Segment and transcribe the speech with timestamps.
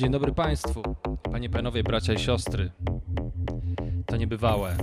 [0.00, 0.82] Dzień dobry Państwu,
[1.22, 2.70] Panie, Panowie, bracia i siostry.
[4.06, 4.76] To niebywałe.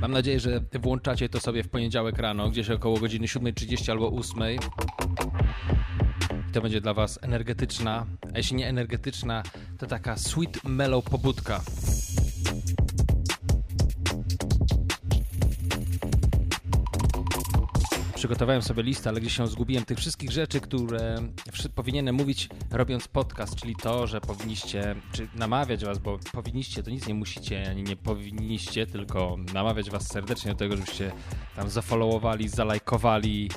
[0.00, 4.58] Mam nadzieję, że włączacie to sobie w poniedziałek rano, gdzieś około godziny 7.30 albo 8.00.
[6.52, 9.42] To będzie dla Was energetyczna, a jeśli nie energetyczna,
[9.78, 11.60] to taka sweet mellow pobudka.
[18.18, 21.16] Przygotowałem sobie listę, ale gdzieś się zgubiłem tych wszystkich rzeczy, które
[21.74, 27.06] powinienem mówić robiąc podcast, czyli to, że powinniście, czy namawiać was, bo powinniście, to nic
[27.06, 31.12] nie musicie, ani nie powinniście, tylko namawiać was serdecznie do tego, żebyście
[31.56, 33.50] tam zafollowowali, zalajkowali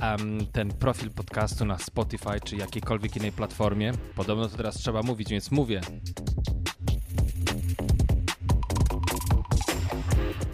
[0.00, 3.92] um, ten profil podcastu na Spotify czy jakiejkolwiek innej platformie.
[4.14, 5.80] Podobno to teraz trzeba mówić, więc mówię.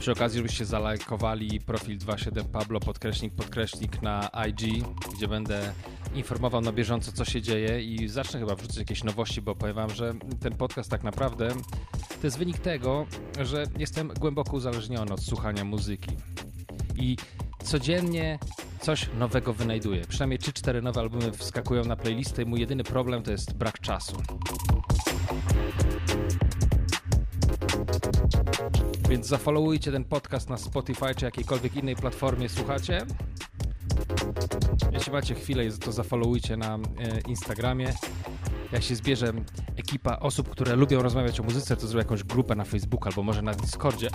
[0.09, 4.85] Przy okazji, żebyście zalajkowali profil 27 Pablo podkreśnik podkreśnik na IG,
[5.17, 5.73] gdzie będę
[6.15, 9.91] informował na bieżąco, co się dzieje i zacznę chyba wrzucać jakieś nowości, bo powiem wam,
[9.91, 11.49] że ten podcast tak naprawdę
[12.21, 13.07] to jest wynik tego,
[13.43, 16.11] że jestem głęboko uzależniony od słuchania muzyki.
[16.97, 17.17] I
[17.65, 18.39] codziennie
[18.81, 20.05] coś nowego wynajduję.
[20.09, 24.23] Przynajmniej 3-4 nowe albumy wskakują na playlistę i mój jedyny problem to jest brak czasu.
[29.09, 33.07] Więc zafollowujcie ten podcast na Spotify czy jakiejkolwiek innej platformie słuchacie.
[34.93, 36.79] Jeśli macie chwilę, to zafollowujcie na e,
[37.29, 37.93] Instagramie.
[38.73, 39.33] Jak się zbierze
[39.77, 43.43] ekipa osób, które lubią rozmawiać o muzyce, to zrobię jakąś grupę na Facebooku albo może
[43.43, 44.11] na Discordzie.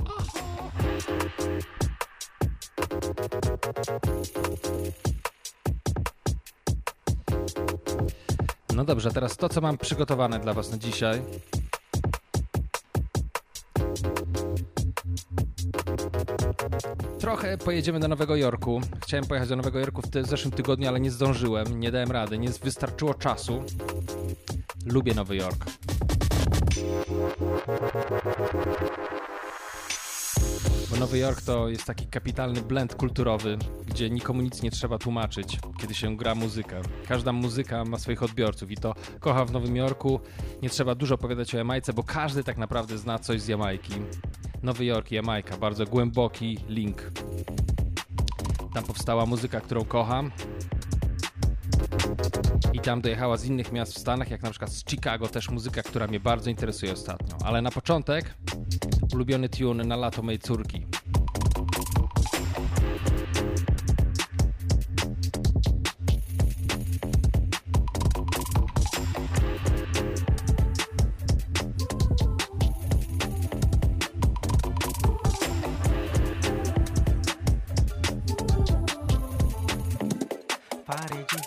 [8.75, 11.21] No dobrze, teraz to, co mam przygotowane dla Was na dzisiaj.
[17.19, 18.81] Trochę pojedziemy do Nowego Jorku.
[19.01, 22.37] Chciałem pojechać do Nowego Jorku w, w zeszłym tygodniu, ale nie zdążyłem, nie dałem rady,
[22.37, 23.63] nie wystarczyło czasu.
[24.85, 25.65] Lubię Nowy Jork.
[30.91, 33.57] Bo Nowy Jork to jest taki kapitalny blend kulturowy,
[33.87, 36.81] gdzie nikomu nic nie trzeba tłumaczyć, kiedy się gra muzykę.
[37.07, 40.19] Każda muzyka ma swoich odbiorców i to kocha w Nowym Jorku.
[40.61, 43.93] Nie trzeba dużo opowiadać o Jamajce, bo każdy tak naprawdę zna coś z Jamajki.
[44.63, 47.11] Nowy Jork, Jamajka, bardzo głęboki link.
[48.73, 50.31] Tam powstała muzyka, którą kocham.
[52.73, 55.83] I tam dojechała z innych miast w Stanach, jak na przykład z Chicago, też muzyka,
[55.83, 57.35] która mnie bardzo interesuje ostatnio.
[57.45, 58.35] Ale na początek
[59.13, 60.85] ulubiony tune na lato mojej córki.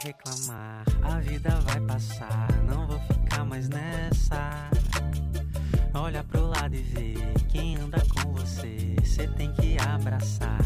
[0.03, 0.85] Reclamar.
[1.03, 4.71] A vida vai passar, não vou ficar mais nessa.
[5.95, 7.15] Olha pro lado e vê
[7.49, 8.97] quem anda com você.
[9.05, 10.59] Cê tem que abraçar.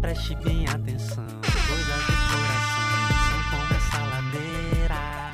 [0.00, 1.26] Preste bem atenção,
[1.66, 2.90] coisas do coração
[3.28, 5.30] são como essa ladeira.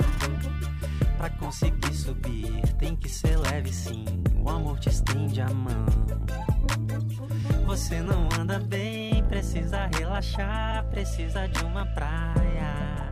[1.17, 4.05] Pra conseguir subir, tem que ser leve sim.
[4.43, 5.85] O amor te estende a mão.
[7.67, 13.11] Você não anda bem, precisa relaxar, precisa de uma praia.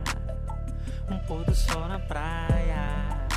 [1.10, 3.28] Um pôr do sol na praia,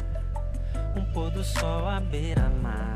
[0.95, 2.95] um pôr do sol à beira-mar.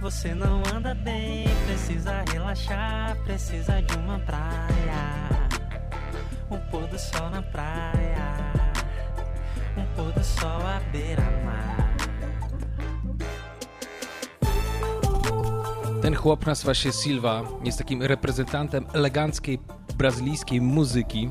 [0.00, 5.28] Você não anda bem, precisa relaxar, precisa de uma praia.
[6.50, 8.50] Um pôr do sol na praia,
[9.76, 11.63] um pôr do sol à beira-mar.
[16.04, 19.58] Ten chłop nazywa się Silva, jest takim reprezentantem eleganckiej
[19.98, 21.30] brazylijskiej muzyki,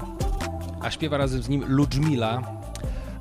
[0.81, 2.41] a śpiewa razem z nim Ludmila.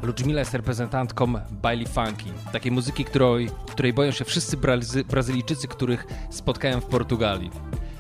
[0.03, 6.07] Ludmila jest reprezentantką baile funky, takiej muzyki, której, której boją się wszyscy Brazy Brazylijczycy, których
[6.31, 7.51] spotkałem w Portugalii.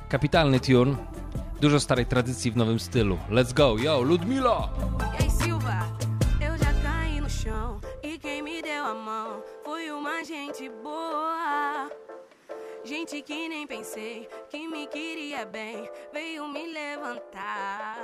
[0.09, 0.97] Kapitalny tune,
[1.61, 3.19] dużo starej tradycji w nowym stylu.
[3.31, 4.69] Let's go, yo, Ludmila!
[5.21, 5.87] Ei Silva,
[6.41, 11.91] eu já caí no chão e quem me deu a mão foi uma gente boa.
[12.85, 17.97] Gente que nem pensei que me queria bem, veio me levantar.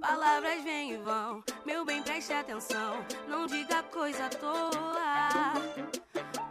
[0.00, 5.52] Palavras vêm e vão, meu bem, preste atenção, não diga coisa à toa.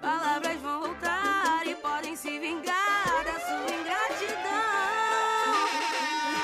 [0.02, 4.80] Palavras vão voltar e podem se vingar da sua ingratidão.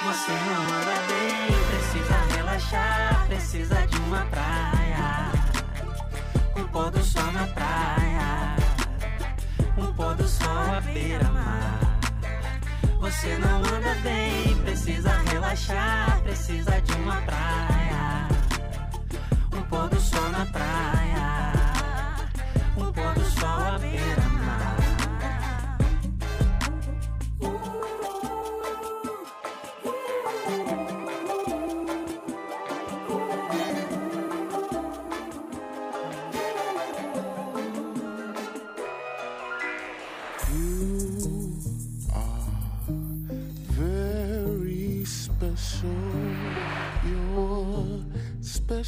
[0.06, 5.31] Você não anda bem, precisa relaxar, precisa de uma praia.
[6.56, 8.44] Um pôr do sol na praia,
[9.85, 11.99] um pôr do sol à beira-mar.
[12.99, 18.27] Você não anda bem, precisa relaxar, precisa de uma praia.
[19.53, 21.53] Um pôr do sol na praia.
[22.77, 24.05] Um pôr do sol à beira-mar.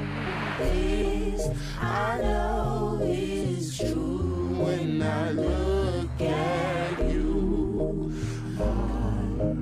[0.58, 1.48] This
[1.80, 8.12] I know is true when I look at you.
[8.60, 9.54] Are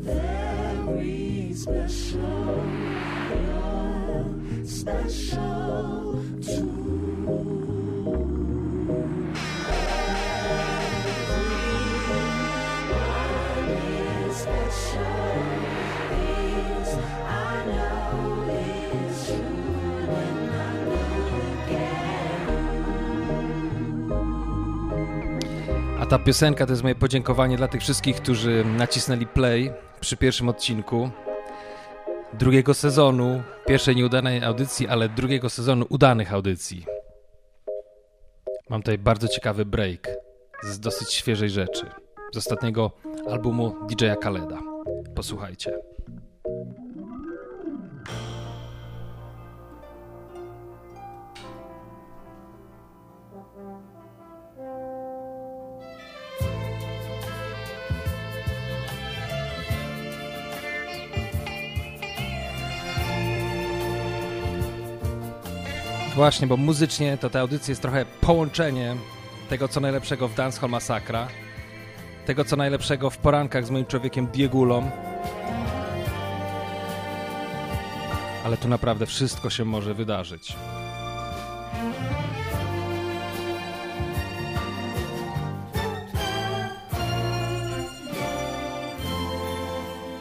[0.00, 2.64] very special.
[3.34, 5.55] You're special
[26.08, 31.10] Ta piosenka to jest moje podziękowanie dla tych wszystkich, którzy nacisnęli play przy pierwszym odcinku
[32.32, 36.86] drugiego sezonu, pierwszej nieudanej audycji, ale drugiego sezonu udanych audycji.
[38.70, 40.08] Mam tutaj bardzo ciekawy break
[40.62, 41.86] z dosyć świeżej rzeczy,
[42.34, 42.90] z ostatniego
[43.30, 44.58] albumu DJ-a Kaleda.
[45.14, 45.78] Posłuchajcie.
[66.16, 68.96] Właśnie, bo muzycznie to ta audycja jest trochę połączenie
[69.48, 71.28] tego, co najlepszego w Dancehall Masakra,
[72.26, 74.90] tego, co najlepszego w porankach z moim człowiekiem Diegulą.
[78.44, 80.56] Ale tu naprawdę wszystko się może wydarzyć.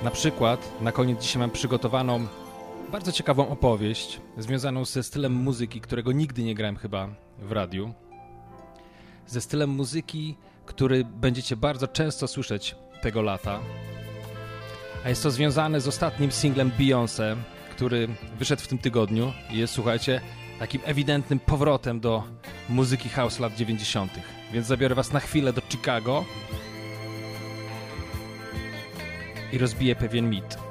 [0.03, 2.27] Na przykład na koniec dzisiaj mam przygotowaną
[2.95, 7.07] bardzo ciekawą opowieść związaną ze stylem muzyki, którego nigdy nie grałem chyba
[7.39, 7.93] w radiu.
[9.27, 13.59] Ze stylem muzyki, który będziecie bardzo często słyszeć tego lata.
[15.05, 17.35] A jest to związane z ostatnim singlem Beyoncé,
[17.71, 18.07] który
[18.39, 20.21] wyszedł w tym tygodniu i jest, słuchajcie,
[20.59, 22.23] takim ewidentnym powrotem do
[22.69, 24.11] muzyki house lat 90.
[24.53, 26.25] Więc zabiorę was na chwilę do Chicago
[29.53, 30.64] i rozbiję pewien mit.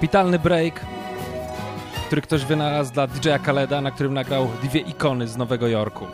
[0.00, 0.80] Kapitalny break,
[2.06, 6.06] który ktoś wynalazł dla DJ-a Kaleda, na którym nagrał dwie ikony z Nowego Jorku.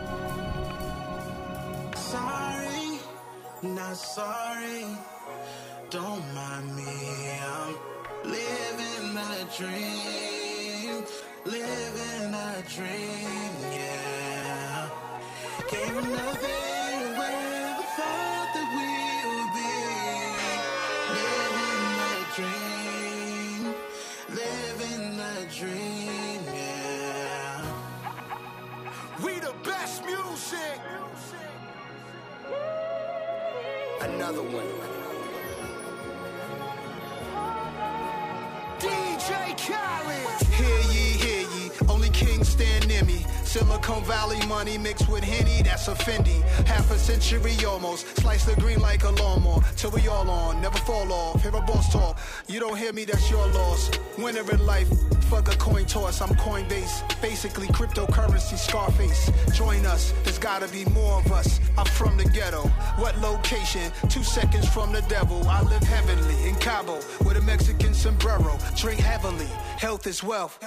[44.56, 46.42] Money mixed with Henny, that's a Fendi.
[46.66, 48.06] Half a century almost.
[48.18, 49.62] Slice the green like a lawnmower.
[49.74, 51.40] Till we all on, never fall off.
[51.42, 52.18] Hear a boss talk.
[52.48, 53.90] You don't hear me, that's your loss.
[54.18, 54.88] Winner in life,
[55.30, 56.20] fuck a coin toss.
[56.20, 56.96] I'm Coinbase.
[57.22, 59.30] Basically, cryptocurrency, Scarface.
[59.54, 61.60] Join us, there's gotta be more of us.
[61.78, 62.68] I'm from the ghetto.
[62.98, 63.90] What location?
[64.10, 65.48] Two seconds from the devil.
[65.48, 68.58] I live heavenly in Cabo with a Mexican sombrero.
[68.76, 69.50] Drink heavily.
[69.78, 70.58] Health is wealth.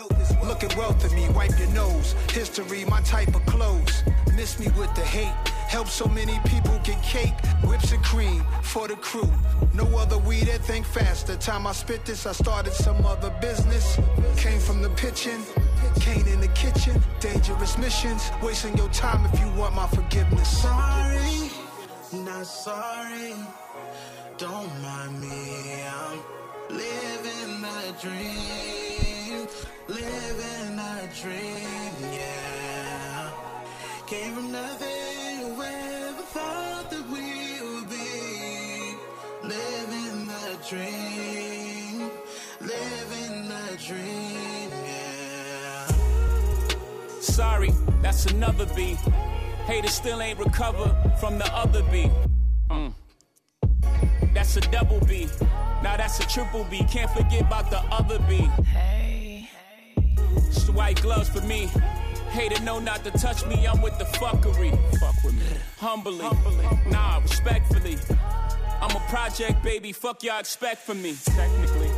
[0.44, 2.16] Look at wealth in me, wipe your nose.
[2.32, 4.04] History, my type of clothes.
[4.40, 5.36] Miss me with the hate.
[5.68, 9.30] Help so many people get cake, whips and cream for the crew.
[9.74, 11.28] No other weed that think fast.
[11.28, 14.00] The time I spit this, I started some other business.
[14.38, 15.44] Came from the pitching,
[16.00, 17.04] Kane in the kitchen.
[17.20, 20.62] Dangerous missions, wasting your time if you want my forgiveness.
[20.62, 21.52] Sorry,
[22.14, 23.34] not sorry.
[24.38, 25.84] Don't mind me.
[25.84, 26.20] I'm
[26.70, 29.48] living a dream,
[29.90, 31.79] living a dream.
[47.22, 48.98] Sorry, that's another B.
[49.66, 52.12] Haters still ain't recovered from the other B.
[52.70, 52.94] Mm.
[54.34, 55.28] That's a double B.
[55.84, 56.84] Now that's a triple B.
[56.90, 58.38] Can't forget about the other B.
[58.64, 59.50] Hey.
[60.48, 61.70] It's the white gloves for me.
[62.30, 63.66] Hater know not to touch me.
[63.68, 64.72] I'm with the fuckery.
[65.00, 65.58] Fuck with me.
[65.78, 66.30] Humbly.
[66.90, 67.98] Nah, respectfully.
[68.82, 69.92] I'm a project baby.
[69.92, 71.16] Fuck y'all expect from me.
[71.26, 71.90] Technically.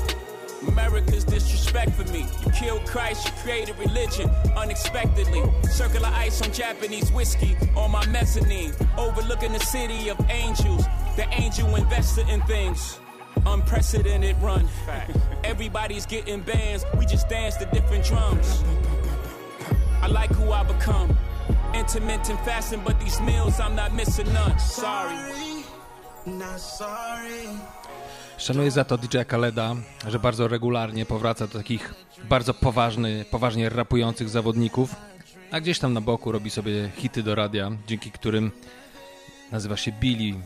[0.68, 2.26] America's disrespect for me.
[2.46, 5.44] You killed Christ, you created religion unexpectedly.
[5.70, 8.74] Circular ice on Japanese whiskey on my mezzanine.
[8.98, 10.86] Overlooking the city of angels.
[11.16, 13.00] The angel invested in things.
[13.46, 14.68] Unprecedented run.
[15.44, 18.64] Everybody's getting bands, we just dance to different drums.
[20.04, 21.16] I like who I become.
[21.74, 24.60] Intermittent fasting, but these meals I'm not missing none.
[24.60, 25.64] Sorry.
[26.26, 27.48] Not sorry.
[28.38, 29.76] Szanuję za to DJ Kaleda,
[30.08, 31.94] że bardzo regularnie powraca do takich
[32.30, 34.96] bardzo poważny, poważnie rapujących zawodników,
[35.52, 38.52] a gdzieś tam na boku robi sobie hity do radia, dzięki którym
[39.52, 40.40] nazywa się Billy,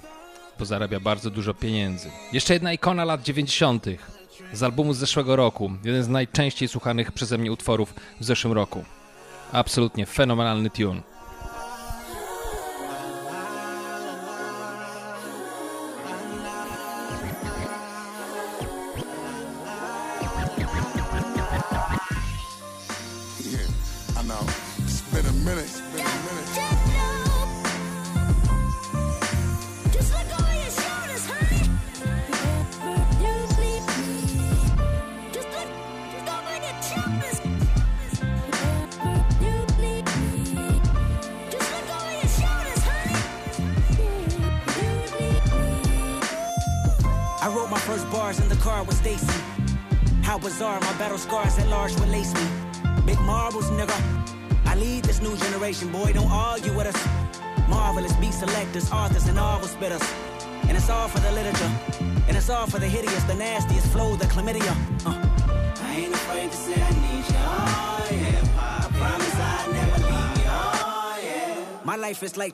[0.59, 2.09] bo zarabia bardzo dużo pieniędzy.
[2.33, 3.85] Jeszcze jedna ikona lat 90.
[4.53, 8.85] z albumu z zeszłego roku, jeden z najczęściej słuchanych przeze mnie utworów w zeszłym roku.
[9.51, 11.01] Absolutnie fenomenalny tune.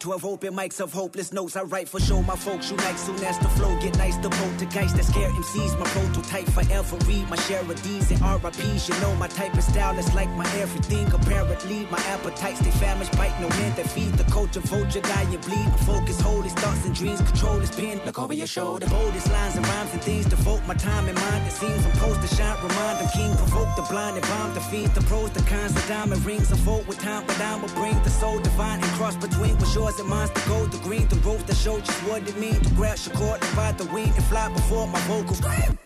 [0.01, 1.55] 12 open mics of hopeless notes.
[1.55, 4.17] I write for show my folks unite soon as the flow get nice.
[4.17, 6.97] The poltergeist that scare MCs, my prototype forever.
[7.05, 8.89] Read my share of D's and RIPs.
[8.89, 11.05] You know my type of style is like my everything.
[11.13, 14.61] Apparently, my appetites they famished, bite no end that feed the culture.
[14.61, 15.67] Vulture, die and bleed.
[15.69, 17.21] My focus, hold his thoughts and dreams.
[17.21, 18.01] Control his pen.
[18.03, 18.87] Look over your shoulder.
[18.87, 20.25] Boldest lines and rhymes and things.
[20.25, 21.45] Devote my time and mind.
[21.45, 22.57] It seems I'm supposed to shine.
[22.57, 23.37] Remind them king.
[23.37, 24.95] Provoke the blind and bomb the fiends.
[24.95, 26.49] The pros, the cons, the diamond rings.
[26.49, 29.90] Unfold with time, but I will bring the soul divine and cross between what's yours
[29.99, 32.73] and mine's the gold, the green, the rose that show just what it means to
[32.75, 35.37] grab your cord, divide the wing and fly before my vocals.
[35.37, 35.77] Scream!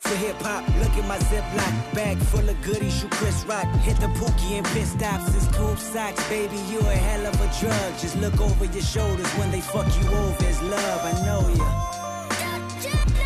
[0.00, 3.02] For hip hop, look at my Ziploc bag full of goodies.
[3.02, 5.34] You Chris Rock, hit the pookie and pit stops.
[5.34, 6.56] It's tube socks, baby.
[6.70, 7.98] You a hell of a drug.
[7.98, 10.44] Just look over your shoulders when they fuck you over.
[10.44, 13.17] It's love, I know ya.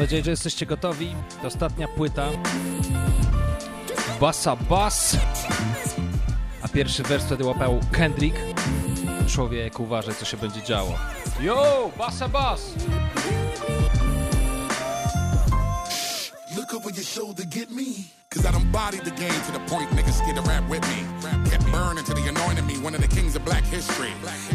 [0.00, 1.14] Mam nadzieję, że jesteście gotowi.
[1.42, 2.28] To ostatnia płyta.
[4.20, 5.16] Bassa Bass.
[6.62, 8.36] A pierwszy wers wtedy łapał Kendrick.
[9.28, 10.98] Człowiek, uważaj, co się będzie działo.
[11.40, 12.74] Yo, Bassa Bass!
[16.56, 18.19] Look over your shoulder, get me.
[18.30, 21.02] Cause I done bodied the game to the point niggas scared to rap with me.
[21.50, 24.12] Kept burning till they anointed me one of the kings of black history.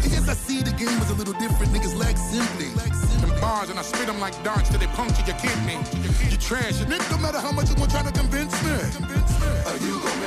[0.07, 2.71] Yes, I see the game was a little different, niggas lack simply.
[3.19, 5.75] Them bars and I spit them like darts till they puncture your kidney.
[6.31, 8.79] You trash, and it no matter how much you want trying to convince me.
[9.67, 10.24] Are you gonna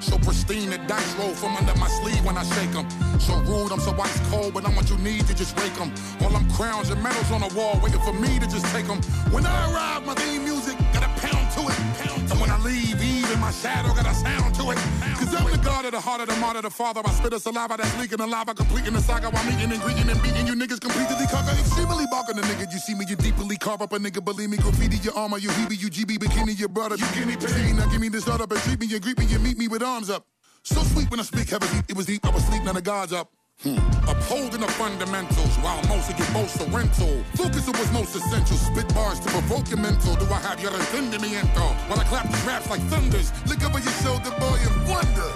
[0.00, 2.86] So pristine, the dice roll from under my sleeve when I shake them.
[3.18, 5.92] So rude, I'm so ice cold, but I'm what you need to just rake them.
[6.20, 9.00] All them crowns and medals on the wall, waiting for me to just take them.
[9.32, 12.30] When I arrive, my theme music got a pound to it.
[12.30, 13.02] And when I leave,
[13.40, 14.78] my shadow got a sound to it.
[15.18, 17.00] Cause I'm the god of the heart of the martyr, the father.
[17.04, 20.08] I spit a saliva that's leaking the lava, completing the saga while meeting and greeting
[20.08, 21.52] and beating you niggas completely conquer.
[21.58, 22.72] Extremely barking the nigga.
[22.72, 24.24] You see me, you deeply carve up a nigga.
[24.24, 26.96] Believe me, graffiti your armor, you heebie, you GB, bikini, your brother.
[26.96, 27.76] You guinea pig.
[27.76, 29.82] Now give me this up and treat me, you greet me, you meet me with
[29.82, 30.26] arms up.
[30.62, 33.12] So sweet when I speak, heavy it was deep, I was sleep, now the gods
[33.12, 33.37] up.
[33.64, 33.76] Hmm.
[34.08, 36.16] Upholding the fundamentals while most of
[36.60, 37.24] of rental.
[37.34, 38.56] Focus on what's most essential.
[38.56, 40.14] Spit bars to provoke your mental.
[40.14, 41.74] Do I have your entendimiento?
[41.88, 43.32] While I clap raps like thunders.
[43.48, 45.28] Look over your shoulder, boy, and wonder.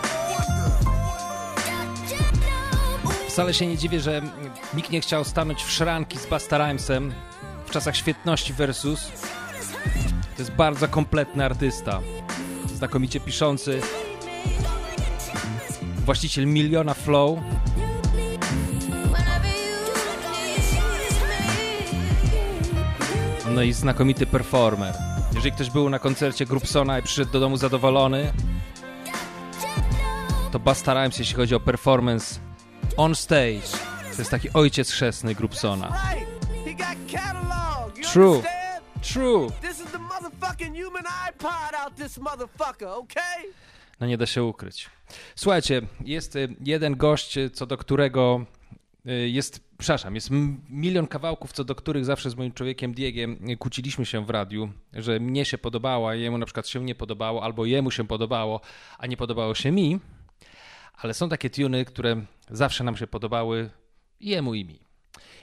[3.29, 4.23] Wcale się nie dziwię, że
[4.75, 7.13] nikt nie chciał stanąć w szranki z Basta Rhymesem
[7.67, 9.13] w czasach świetności versus.
[10.37, 12.01] To jest bardzo kompletny artysta.
[12.75, 13.81] Znakomicie piszący.
[16.05, 17.39] Właściciel miliona flow.
[23.51, 24.95] No i znakomity performer.
[25.35, 28.33] Jeżeli ktoś był na koncercie Grupsona i przyszedł do domu zadowolony,
[30.53, 32.41] to Basta Rhymes, jeśli chodzi o performance
[32.97, 33.61] on stage,
[34.13, 35.31] to jest taki ojciec chrzestny.
[35.31, 35.37] You
[38.13, 38.43] True.
[39.13, 39.49] True.
[44.01, 44.91] No nie da się ukryć.
[45.37, 48.45] Słuchajcie, jest y, jeden gość, co do którego
[49.05, 50.31] jest, przepraszam, jest
[50.69, 54.73] milion kawałków, co do których zawsze z moim człowiekiem Diegiem y, kłóciliśmy się w radiu,
[54.93, 58.61] że mnie się podobało, a jemu na przykład się nie podobało, albo jemu się podobało,
[58.99, 60.01] a nie podobało się mi.
[60.95, 63.71] Ale są takie tuny, które zawsze nam się podobały
[64.21, 64.79] jemu i mi.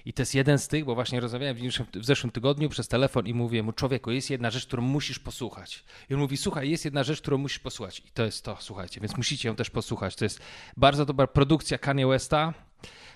[0.06, 1.58] I to jest jeden z tych, bo właśnie rozmawiałem
[1.93, 5.84] w zeszłym tygodniu przez telefon i mówię mu, człowieku, jest jedna rzecz, którą musisz posłuchać.
[6.10, 8.00] I on mówi, słuchaj, jest jedna rzecz, którą musisz posłuchać.
[8.00, 10.15] I to jest to, słuchajcie, więc musicie ją też posłuchać.
[10.15, 10.41] To jest
[10.78, 12.54] bardzo dobra produkcja Kanye Westa.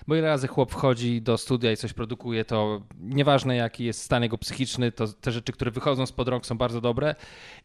[0.06, 4.22] Bo ile razy chłop wchodzi do studia i coś produkuje, to nieważne jaki jest stan
[4.22, 7.14] jego psychiczny, to te rzeczy, które wychodzą spod rąk są bardzo dobre.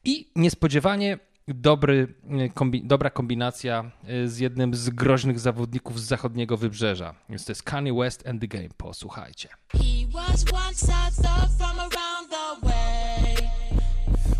[0.03, 2.13] I niespodziewanie dobry,
[2.45, 7.15] y, kombi dobra kombinacja y, z jednym z groźnych zawodników z zachodniego wybrzeża.
[7.29, 8.69] Więc to jest Kanye West and the Game.
[8.77, 9.49] Posłuchajcie.
[9.71, 13.49] He was once a thug from around the way.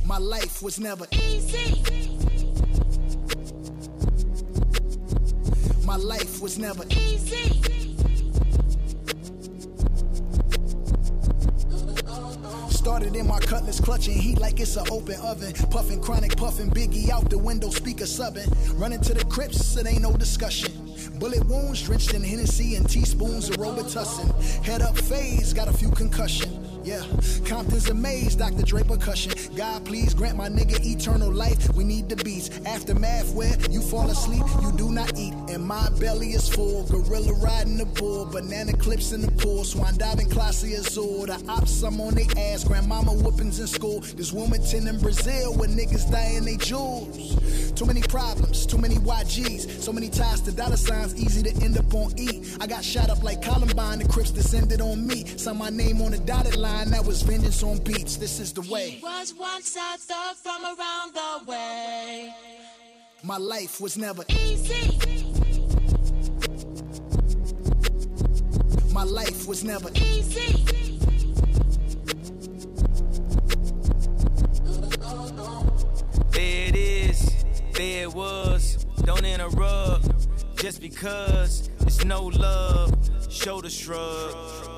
[0.06, 1.80] My life was never Easy.
[5.86, 7.79] my life was never Easy.
[12.70, 15.54] Started in my cutlass, clutching heat like it's an open oven.
[15.70, 18.48] Puffing chronic, puffing Biggie out the window, speaker subbing.
[18.80, 20.72] Running to the crypts, it ain't no discussion.
[21.20, 24.30] Bullet wounds drenched in Hennessy and teaspoons of Robitussin.
[24.64, 26.69] Head up phase, got a few concussion.
[26.84, 27.04] Yeah,
[27.46, 28.64] Compton's amazed, Dr.
[28.64, 29.34] Dre percussion.
[29.56, 31.74] God, please grant my nigga eternal life.
[31.76, 32.50] We need the beats.
[32.66, 35.34] Aftermath where you fall asleep, you do not eat.
[35.50, 36.86] And my belly is full.
[36.86, 39.66] Gorilla riding the bull, banana clips in the pool.
[39.66, 41.26] Swan diving, classy azul.
[41.26, 42.64] The ops, I'm on they ass.
[42.64, 44.00] Grandmama whoopings in school.
[44.00, 47.72] This Wilmington in Brazil where niggas dying they jewels.
[47.74, 49.82] Too many problems, too many YGs.
[49.82, 52.39] So many ties to dollar signs, easy to end up on E.
[52.60, 55.26] I got shot up like Columbine, the Crips descended on me.
[55.38, 58.18] Saw my name on the dotted line, that was vengeance on beats.
[58.18, 58.92] This is the way.
[58.92, 62.34] He was once a thug from around the way.
[63.24, 64.98] My life was never, Easy.
[68.94, 69.90] my life was never.
[69.96, 70.66] Easy.
[76.32, 78.86] There it is, there it was.
[79.04, 80.06] Don't interrupt,
[80.62, 82.94] just because it's no love.
[83.30, 84.69] Shoulder shrug.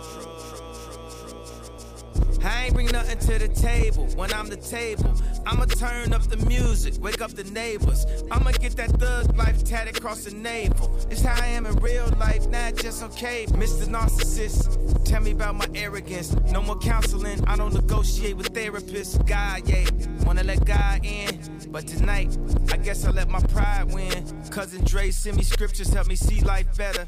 [2.43, 5.13] I ain't bring nothing to the table when I'm the table.
[5.45, 8.05] I'ma turn up the music, wake up the neighbors.
[8.31, 10.95] I'ma get that thug life tatted across the navel.
[11.09, 13.45] It's how I am in real life, not just okay.
[13.49, 13.85] Mr.
[13.85, 16.35] Narcissist, tell me about my arrogance.
[16.51, 19.23] No more counseling, I don't negotiate with therapists.
[19.27, 19.85] God, yeah,
[20.25, 21.39] wanna let God in.
[21.71, 22.37] But tonight,
[22.71, 24.25] I guess I let my pride win.
[24.49, 27.05] Cousin Dre send me scriptures, help me see life better.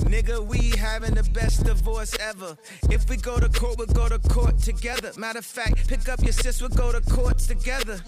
[0.00, 2.56] Nigga, we having the best divorce ever.
[2.90, 5.12] If we go to court, we'll go to court together.
[5.16, 7.98] Matter of fact, pick up your sis, we'll go to courts together.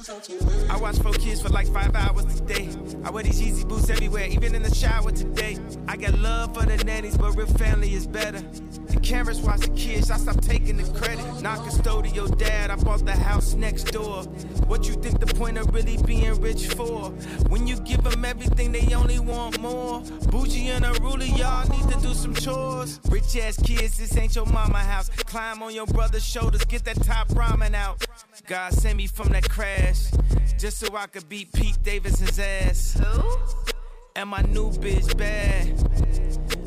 [0.69, 2.69] I watch four kids for like five hours a day.
[3.03, 5.57] I wear these Yeezy boots everywhere, even in the shower today.
[5.89, 8.43] I got love for the nannies, but real family is better.
[8.89, 11.25] The cameras watch the kids, I stop taking the credit.
[11.41, 14.25] Not custodial dad, I bought the house next door.
[14.67, 17.11] What you think the point of really being rich for?
[17.49, 20.01] When you give them everything, they only want more.
[20.31, 23.01] Bougie and a ruler, y'all need to do some chores.
[23.09, 25.09] Rich ass kids, this ain't your mama house.
[25.25, 28.05] Climb on your brother's shoulders, get that top ramen out.
[28.47, 30.11] God sent me from that crash,
[30.59, 32.99] just so I could beat Pete Davidson's ass.
[32.99, 33.39] Who?
[34.17, 35.69] And my new bitch bad.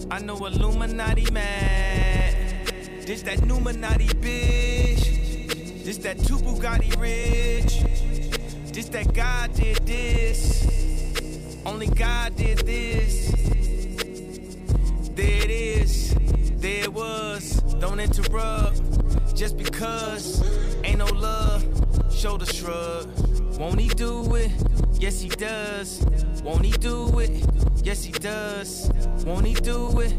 [0.09, 2.67] I know Illuminati mad.
[3.05, 5.83] This that Numinati bitch.
[5.83, 7.83] This that two Bugatti rich.
[8.71, 11.61] This that God did this.
[11.65, 13.31] Only God did this.
[15.15, 16.15] There it is.
[16.63, 17.55] There it was.
[17.81, 18.81] Don't interrupt.
[19.35, 20.41] Just because
[20.85, 21.61] ain't no love.
[22.09, 23.05] Shoulder shrug.
[23.59, 24.49] Won't he do it?
[24.93, 26.05] Yes, he does.
[26.41, 27.31] Won't he do it?
[27.83, 28.89] Yes, he does.
[29.25, 30.13] Won't he do it?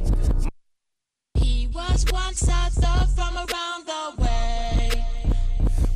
[1.32, 5.06] He was once I thought from around the way.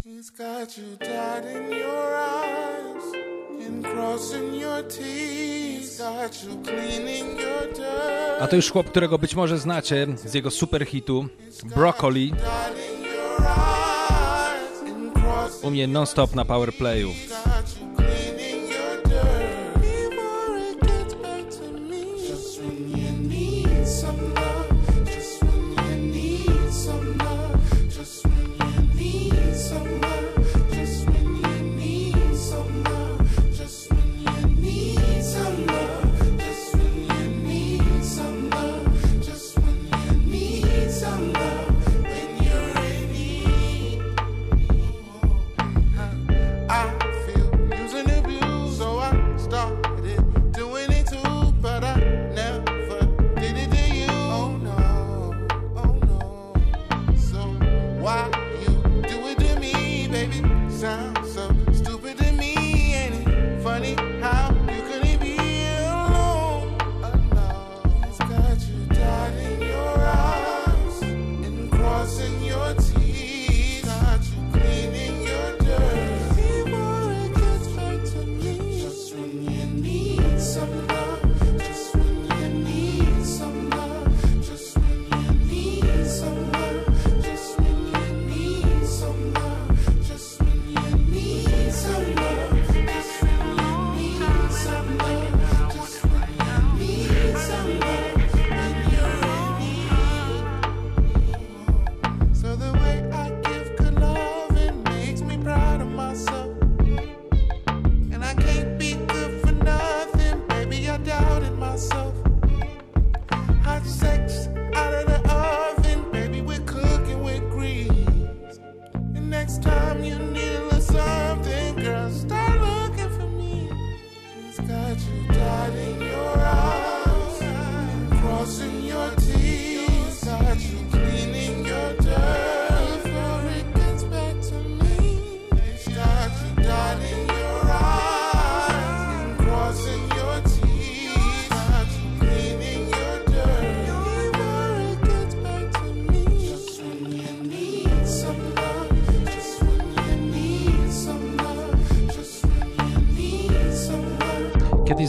[0.03, 3.38] He's got you dotting your eyes
[8.41, 11.29] A to już chłop, którego być może znacie z jego super hitu
[11.65, 12.33] Broccoli.
[15.63, 17.11] U mnie non-stop na powerplayu.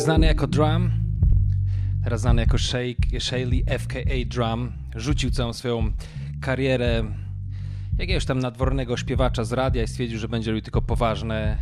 [0.10, 0.91] Znany jako Drum,
[2.04, 5.91] teraz znany jako Shake, Shaley FKA Drum, rzucił całą swoją
[6.41, 7.04] karierę
[7.98, 11.58] jakiegoś tam nadwornego śpiewacza z radia i stwierdził, że będzie robił tylko poważne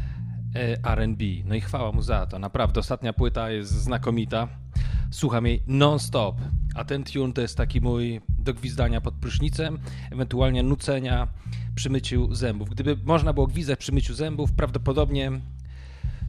[0.56, 1.26] e, R&B.
[1.46, 2.40] No i chwała mu za to.
[2.40, 4.48] Naprawdę, ostatnia płyta jest znakomita.
[5.12, 6.36] Słucham jej non-stop.
[6.76, 9.80] A ten tune to jest taki mój do gwizdania pod prysznicem,
[10.12, 11.28] ewentualnie nucenia
[11.76, 12.70] przy myciu zębów.
[12.70, 15.32] Gdyby można było gwizdać przy myciu zębów, prawdopodobnie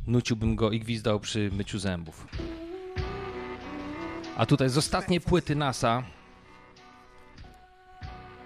[0.08, 2.26] nuciłbym go i gwizdał przy myciu zębów.
[4.36, 6.02] A tutaj z ostatniej płyty NASA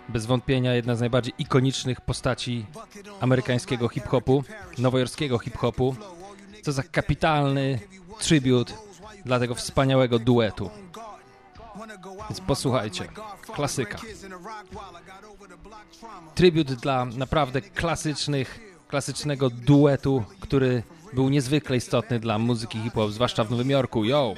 [0.09, 2.67] bez wątpienia jedna z najbardziej ikonicznych postaci
[3.21, 4.45] amerykańskiego hip-hopu,
[4.79, 5.97] nowojorskiego hip-hopu.
[6.63, 7.79] Co za kapitalny
[8.19, 8.75] tribut
[9.25, 10.71] dla tego wspaniałego duetu.
[12.31, 13.09] Więc posłuchajcie,
[13.55, 13.99] klasyka.
[16.35, 23.51] Tribut dla naprawdę klasycznych, klasycznego duetu, który był niezwykle istotny dla muzyki hip-hop, zwłaszcza w
[23.51, 24.05] Nowym Jorku.
[24.05, 24.35] Yo!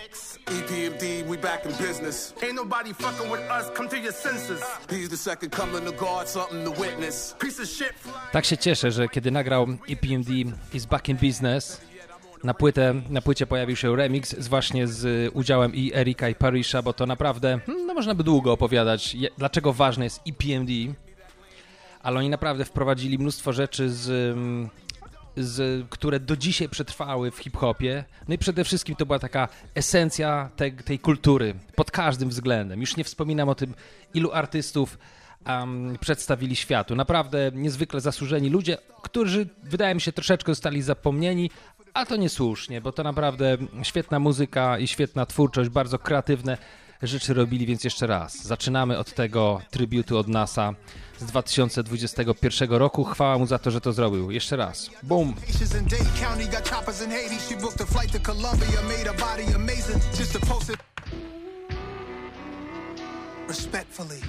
[0.47, 2.35] EPMD, we back in business.
[2.41, 4.61] Ain't nobody fucking with us, come to your senses.
[4.89, 7.37] He's the second coming of God, something to witness.
[7.39, 7.95] Piece of shit.
[8.33, 10.29] Tak się cieszę, że kiedy nagrał EPMD
[10.75, 11.81] is back in business,
[12.45, 16.83] na, płytę, na płycie pojawił się remix z właśnie z udziałem i Erika i Parisha,
[16.83, 20.71] bo to naprawdę, hmm, no można by długo opowiadać, dlaczego ważne jest EPMD,
[22.03, 24.71] ale oni naprawdę wprowadzili mnóstwo rzeczy z, mm,
[25.37, 28.05] z, które do dzisiaj przetrwały w hip-hopie.
[28.29, 32.81] No i przede wszystkim to była taka esencja te, tej kultury pod każdym względem.
[32.81, 33.75] Już nie wspominam o tym,
[34.15, 34.99] ilu artystów
[35.47, 36.97] um, przedstawili światu.
[36.97, 41.51] Naprawdę niezwykle zasłużeni ludzie, którzy wydaje mi się troszeczkę zostali zapomnieni,
[41.95, 46.59] a to niesłusznie, bo to naprawdę świetna muzyka i świetna twórczość, bardzo kreatywne
[47.07, 48.45] rzeczy robili, więc jeszcze raz.
[48.45, 50.75] Zaczynamy od tego tributu od NASA
[51.19, 53.05] z 2021 roku.
[53.05, 54.31] Chwała mu za to, że to zrobił.
[54.31, 54.91] Jeszcze raz.
[55.03, 55.35] Boom!
[63.49, 64.21] Respectfully.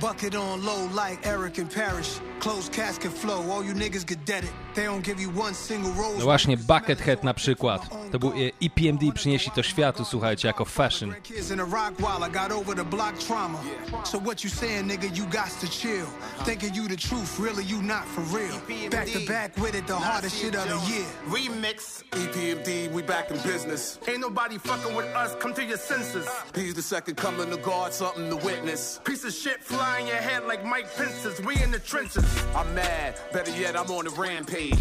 [0.00, 2.31] Bucket on low like Eric and Parrish.
[2.42, 4.50] Closed casket flow, all you niggas get deaded.
[4.74, 6.18] They don't give you one single rose.
[6.18, 7.82] No właśnie, Buckethead na przykład.
[8.12, 11.14] To był EPMD przynieśli to światu, słuchajcie, jako fashion.
[11.22, 13.58] Kids in a rock while I got over the block trauma.
[14.04, 15.16] So what you saying, nigga?
[15.16, 16.06] You got to chill.
[16.44, 18.90] Thinking you the truth, really you not for real.
[18.90, 21.06] Back to back with it, the hardest shit of the year.
[21.28, 22.02] Remix.
[22.12, 23.98] EPMD, we back in business.
[24.08, 26.26] Ain't nobody fucking with us, come to your senses.
[26.54, 29.00] He's the second coming of God, something to witness.
[29.04, 31.40] Piece of shit fly in your head like Mike Pence's.
[31.40, 32.31] We in the trenches.
[32.54, 34.78] I'm mad, better yet, I'm on the rampage.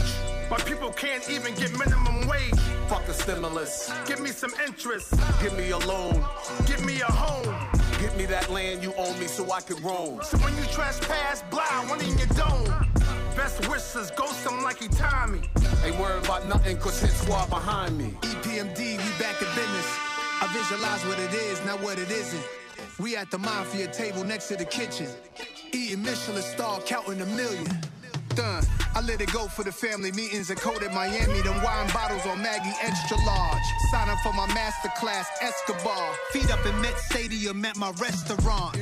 [0.50, 2.60] My people can't even get minimum wage.
[2.88, 3.92] Fuck a stimulus.
[4.06, 5.14] Give me some interest.
[5.42, 6.24] Give me a loan.
[6.66, 7.56] Give me a home.
[8.02, 10.22] Give me that land you owe me so I can roam.
[10.24, 12.66] So when you trespass, blah, one in your dome.
[13.36, 14.90] Best wishes, ghost him like he
[15.32, 15.40] me.
[15.86, 18.18] Ain't worried about nothing, cause hit squad behind me.
[18.22, 19.88] EPMD, we back in business.
[20.42, 22.61] I visualize what it is, not what it isn't.
[23.02, 25.08] We at the mafia table next to the kitchen.
[25.74, 27.66] Eating Michelin star, counting a million.
[28.36, 28.64] Done.
[28.94, 31.42] I let it go for the family meetings at Code at Miami.
[31.42, 33.64] Them wine bottles on Maggie extra large.
[33.92, 36.14] Sign up for my master class, Escobar.
[36.32, 38.78] Feet up in Met Stadium at my restaurant.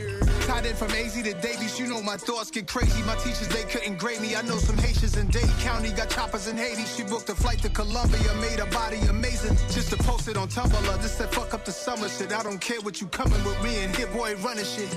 [0.49, 3.03] Tied in from AZ to Davies, you know my thoughts get crazy.
[3.03, 4.35] My teachers, they couldn't grade me.
[4.35, 6.85] I know some Haitians in Dade County got choppers in Haiti.
[6.85, 9.55] She booked a flight to Colombia, made her body amazing.
[9.69, 11.01] Just to post it on Tumblr.
[11.03, 12.33] This said fuck up the summer shit.
[12.33, 14.89] I don't care what you coming with me and Hit Boy running shit.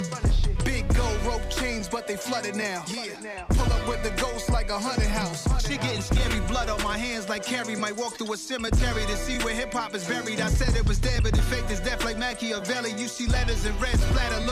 [0.64, 2.82] Big gold rope chains, but they flooded now.
[2.86, 3.44] Yeah.
[3.50, 5.46] Pull up with the ghost like a haunted house.
[5.66, 7.76] She getting scary, blood on my hands like Carrie.
[7.76, 10.40] Might walk through a cemetery to see where hip hop is buried.
[10.40, 12.92] I said it was dead, but it faked as death like Machiavelli.
[12.92, 14.51] You see letters in red splatter, look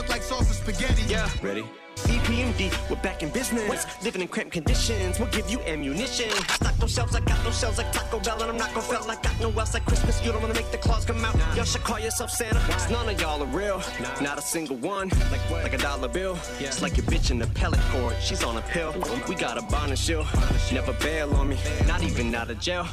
[0.61, 1.03] spaghetti.
[1.03, 1.63] Yeah, ready?
[2.11, 3.85] EPMD, we're back in business.
[4.03, 6.29] Living in cramped conditions, we'll give you ammunition.
[6.29, 8.81] I Stock those shelves, I got those shells like Taco Bell, and I'm not gonna
[8.81, 9.05] fail.
[9.09, 10.23] I got no else like Christmas.
[10.25, 11.35] You don't wanna make the claws come out.
[11.55, 12.59] Y'all should call yourself Santa.
[12.59, 13.81] Cause none of y'all are real.
[14.21, 15.09] Not a single one.
[15.31, 15.63] Like what?
[15.63, 16.37] Like a dollar bill.
[16.59, 18.15] It's like your bitch in the pellet cord.
[18.21, 18.93] She's on a pill.
[19.29, 20.27] We got a bond and shield.
[20.73, 21.57] Never bail on me.
[21.87, 22.83] Not even out of jail.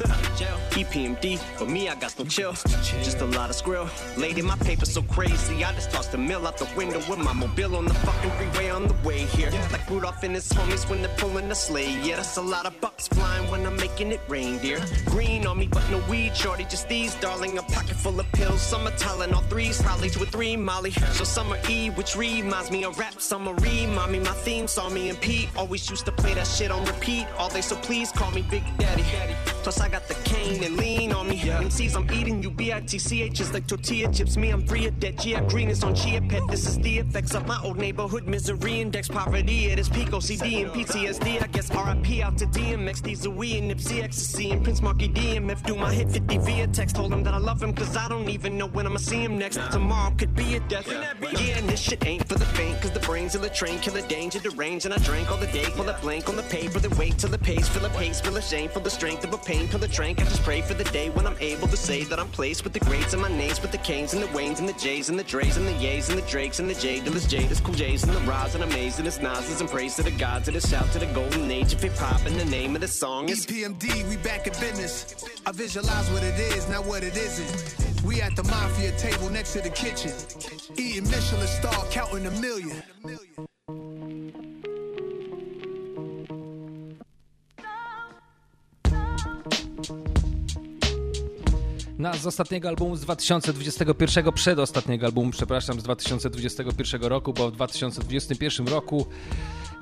[0.78, 2.52] EPMD, but me, I got no chill.
[2.52, 3.88] Just a lot of skrill.
[4.16, 5.64] Lady, my paper's so crazy.
[5.64, 8.70] I just tossed the mill out the window with my mobile on the fucking freeway
[8.70, 9.50] on the way here.
[9.72, 11.94] Like Rudolph and his homies when they're pulling the sleigh.
[12.02, 14.80] Yeah, that's a lot of bucks flying when I'm making it rain, dear.
[15.06, 16.64] Green on me, but no weed, shorty.
[16.64, 17.56] Just these, darling.
[17.56, 18.60] A pocket full of pills.
[18.60, 20.90] Summer Tylenol threes, probably two or three Molly.
[20.90, 23.18] So summer E, which reminds me of rap.
[23.18, 25.48] Summer re, mommy, my theme saw me and Pete.
[25.56, 27.62] Always used to play that shit on repeat all day.
[27.62, 29.04] So please call me Big Daddy.
[29.62, 31.38] Plus I got the cane and lean on me.
[31.38, 34.36] MCs I'm eating, you B-I-T-C-H is like tortilla chips.
[34.36, 35.24] Me, I'm free of debt.
[35.24, 36.42] Yeah, green is on Chia Pet.
[36.48, 38.80] This is the effects of my old neighborhood misery.
[38.88, 40.08] Index poverty at its peak.
[40.08, 41.42] OCD and PTSD.
[41.42, 43.02] I guess RIP out to DMX.
[43.02, 45.62] These are we and Nipsey Ecstasy and Prince Marky DMF.
[45.66, 46.96] Do my hit 50 via text.
[46.96, 49.36] Told him that I love him cause I don't even know when I'ma see him
[49.36, 49.60] next.
[49.70, 50.88] Tomorrow could be a death.
[50.88, 53.92] Yeah, and this shit ain't for the faint cause the brains of the train kill
[53.92, 54.86] the danger, the range.
[54.86, 56.78] And I drank all the day, pull a blank on the paper.
[56.78, 59.34] Then wait till the pace, fill the pace, feel the shame for the strength of
[59.34, 59.68] a pain.
[59.68, 62.18] Till the drink, I just pray for the day when I'm able to say that
[62.18, 64.68] I'm placed with the greats and my names, with the Canes and the Waynes and
[64.68, 67.28] the J's and the Dre's and the Ye's and the Drakes and the J Dillas,
[67.28, 70.46] Jada's, Cool J's and the Roz and Amazing, it's Nas's and praise to the gods
[70.46, 72.24] and a shout to the golden age of hip hop.
[72.24, 75.24] And the name of the song is EPMD, we back in business.
[75.44, 78.04] I visualize what it is, not what it isn't.
[78.04, 80.12] We at the mafia table next to the kitchen.
[80.76, 82.80] Eating Michelin star, counting a million.
[91.98, 98.68] Na z ostatniego albumu z 2021, przedostatniego albumu, przepraszam, z 2021 roku, bo w 2021
[98.68, 99.06] roku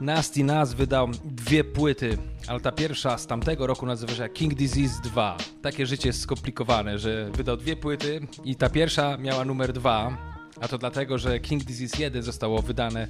[0.00, 5.00] Nasty Nas wydał dwie płyty, ale ta pierwsza z tamtego roku nazywa się King Disease
[5.02, 5.36] 2.
[5.62, 10.18] Takie życie jest skomplikowane, że wydał dwie płyty i ta pierwsza miała numer 2,
[10.60, 13.08] a to dlatego, że King Disease 1 zostało wydane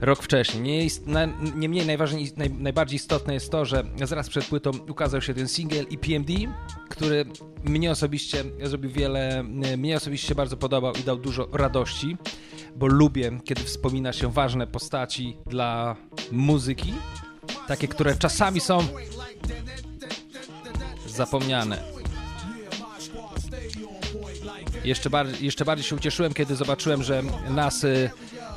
[0.00, 0.62] rok wcześniej.
[1.06, 5.34] Niemniej nie mniej najważniej, naj, najbardziej istotne jest to, że zaraz przed płytą ukazał się
[5.34, 6.32] ten single i PMD,
[6.88, 7.24] który
[7.64, 9.42] mnie osobiście zrobił wiele,
[9.76, 12.16] mnie osobiście bardzo podobał i dał dużo radości,
[12.76, 15.96] bo lubię, kiedy wspomina się ważne postaci dla
[16.32, 16.94] muzyki,
[17.68, 18.78] takie, które czasami są
[21.06, 21.82] zapomniane.
[24.84, 28.10] Jeszcze jeszcze bardziej się ucieszyłem, kiedy zobaczyłem, że nas y,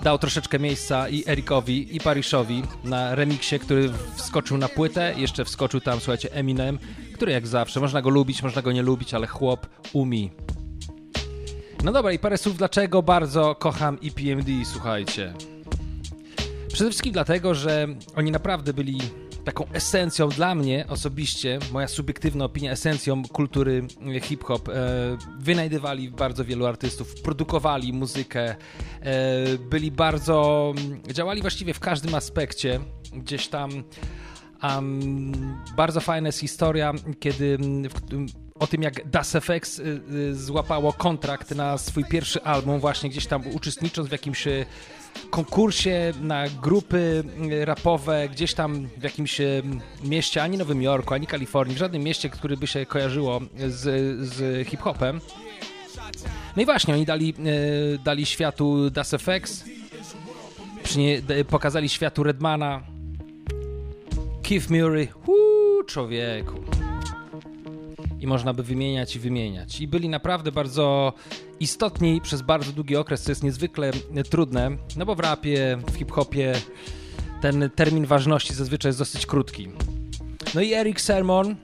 [0.04, 5.13] dał troszeczkę miejsca i Erikowi, i Pariszowi na remiksie, który wskoczył na płytę.
[5.18, 6.80] Jeszcze wskoczył tam, słuchajcie, Eminem,
[7.13, 10.32] który jak zawsze, można go lubić, można go nie lubić, ale chłop umi.
[11.84, 15.34] No dobra, i parę słów, dlaczego bardzo kocham EPMD, słuchajcie.
[16.74, 19.02] Przede wszystkim dlatego, że oni naprawdę byli
[19.44, 23.88] taką esencją dla mnie osobiście, moja subiektywna opinia, esencją kultury
[24.22, 24.70] hip-hop.
[24.70, 24.74] E,
[25.40, 28.56] wynajdywali bardzo wielu artystów, produkowali muzykę,
[29.02, 30.74] e, byli bardzo,
[31.08, 32.80] działali właściwie w każdym aspekcie.
[33.14, 33.84] Gdzieś tam
[34.64, 35.32] um,
[35.78, 37.58] bardzo fajna jest historia, kiedy
[37.90, 38.24] w,
[38.60, 43.28] o tym, jak Das FX y, y, złapało kontrakt na swój pierwszy album, właśnie gdzieś
[43.28, 44.48] tam uczestnicząc w jakimś
[45.30, 47.23] konkursie na grupy
[47.65, 49.41] rapowe gdzieś tam w jakimś
[50.04, 53.82] mieście, ani Nowym Jorku, ani Kalifornii, w żadnym mieście, które by się kojarzyło z,
[54.28, 55.21] z hip-hopem.
[56.56, 57.34] No i właśnie, oni dali,
[58.04, 59.63] dali światu Das FX,
[61.49, 62.84] pokazali światu Redmana,
[64.43, 66.56] Keith Murray, Uuu, człowieku
[68.24, 69.82] i można by wymieniać i wymieniać.
[69.82, 71.14] I byli naprawdę bardzo
[71.60, 73.92] istotni przez bardzo długi okres, co jest niezwykle
[74.30, 76.54] trudne, no bo w rapie, w hip-hopie
[77.42, 79.68] ten termin ważności zazwyczaj jest dosyć krótki.
[80.56, 81.56] No i Eric Sermon,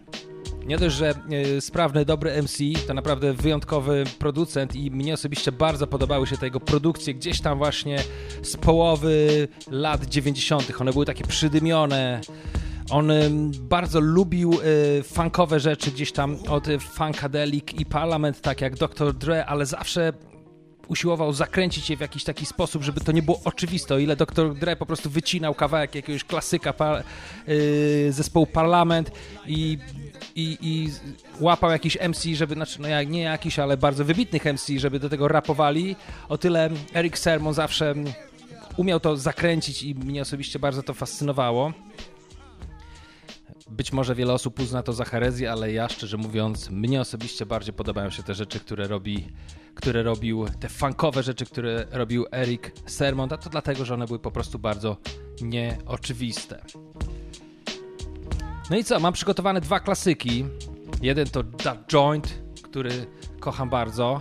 [0.65, 5.87] nie dość, że e, sprawny, dobry MC, to naprawdę wyjątkowy producent i mnie osobiście bardzo
[5.87, 7.99] podobały się te jego produkcje gdzieś tam właśnie
[8.43, 10.81] z połowy lat 90.
[10.81, 12.21] One były takie przydymione,
[12.91, 13.11] on
[13.59, 19.13] bardzo lubił y, funkowe rzeczy gdzieś tam od Funkadelic i Parlament, tak jak Dr.
[19.13, 20.13] Dre, ale zawsze
[20.89, 23.95] usiłował zakręcić je w jakiś taki sposób, żeby to nie było oczywiste.
[23.95, 24.55] O ile Dr.
[24.55, 27.03] Dre po prostu wycinał kawałek jakiegoś klasyka par,
[27.47, 29.11] yy, zespołu Parlament
[29.47, 29.77] i,
[30.35, 30.89] i, i,
[31.39, 35.27] łapał jakiś MC, żeby, znaczy no nie jakiś, ale bardzo wybitnych MC, żeby do tego
[35.27, 35.95] rapowali,
[36.29, 37.95] o tyle Eric Sermon zawsze
[38.77, 41.73] umiał to zakręcić i mnie osobiście bardzo to fascynowało.
[43.69, 47.73] Być może wiele osób uzna to za herezję, ale ja szczerze mówiąc, mnie osobiście bardziej
[47.73, 49.27] podobają się te rzeczy, które robi,
[49.75, 54.19] które robił, te funkowe rzeczy, które robił Eric Sermon, a to dlatego, że one były
[54.19, 54.97] po prostu bardzo
[55.41, 56.61] nieoczywiste.
[58.69, 60.45] No i co, mam przygotowane dwa klasyki.
[61.01, 62.91] Jeden to Da Joint, który
[63.39, 64.19] kocham bardzo,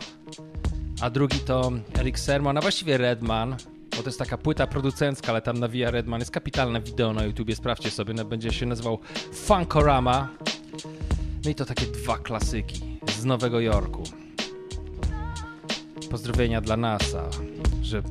[1.00, 3.56] a drugi to Eric Sermon, a właściwie Redman,
[3.98, 6.20] bo to jest taka płyta producencka, ale tam nawija Redman.
[6.20, 8.98] Jest kapitalne wideo na YouTubie, sprawdźcie sobie, no, będzie się nazywał
[9.32, 10.28] Funkorama.
[11.44, 12.80] No i to takie dwa klasyki
[13.18, 14.02] z Nowego Jorku.
[16.10, 17.28] Pozdrowienia dla NASA,
[17.82, 18.02] że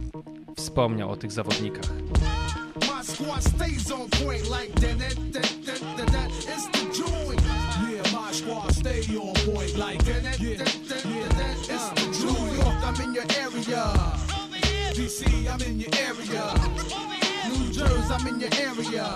[0.56, 1.92] wspomniał o tych zawodnikach.
[12.88, 14.17] I'm in your area.
[14.98, 16.56] DC, I'm in your area.
[17.50, 19.14] New Jersey, I'm in your area.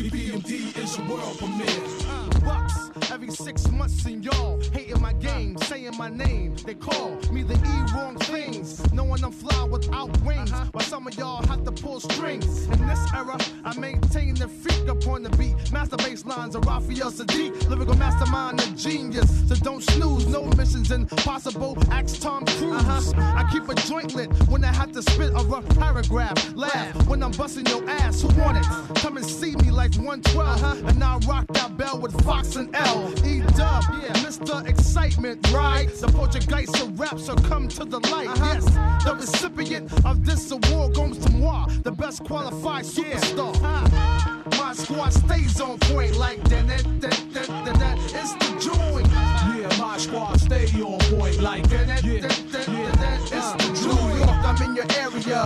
[0.00, 2.40] EPMD is a world premiere.
[2.42, 2.84] Bucks
[3.14, 6.56] every six months, and y'all hating my game, saying my name.
[6.64, 10.50] They call me the E wrong things, knowing I'm fly without wings.
[10.72, 12.66] While some of y'all have to pull strings.
[12.66, 15.54] In this era, I maintain the freak upon the beat.
[15.70, 19.30] Master bass lines of Raphael Sadiq, lyrical mastermind, genius.
[19.48, 21.76] So don't snooze, no missions impossible.
[21.90, 22.74] Ask Tom Cruise.
[22.86, 23.40] Uh-huh.
[23.40, 26.54] I keep a joint lit when I have to spit a rough paragraph.
[26.54, 28.20] Laugh when I'm busting your ass.
[28.20, 28.96] Who want it?
[28.96, 30.88] Come and see me like 112, uh-huh.
[30.88, 33.10] and I'll rock that bell with Fox and L.
[33.24, 34.12] E Dub, yeah.
[34.24, 34.66] Mr.
[34.68, 35.88] Excitement, right?
[35.88, 38.28] The Portuguese of rap shall come to the light.
[38.28, 38.52] Uh-huh.
[38.52, 38.64] Yes,
[39.04, 43.54] the recipient of this award goes to moi, the best qualified superstar.
[43.60, 44.33] Yeah.
[44.50, 46.66] My squad stays on point like that.
[46.66, 47.98] that, that, that, that, that.
[48.14, 49.08] It's the joint.
[49.08, 51.86] Yeah, my squad stay on point like that.
[51.86, 52.20] that, yeah.
[52.20, 52.90] that, that, yeah.
[52.90, 53.32] that, that.
[53.32, 54.12] It's the joint.
[54.12, 55.40] New York, I'm in your area.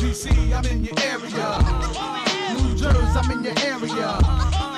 [0.00, 1.48] DC, I'm in your area.
[2.62, 4.71] New Jersey, I'm in your area.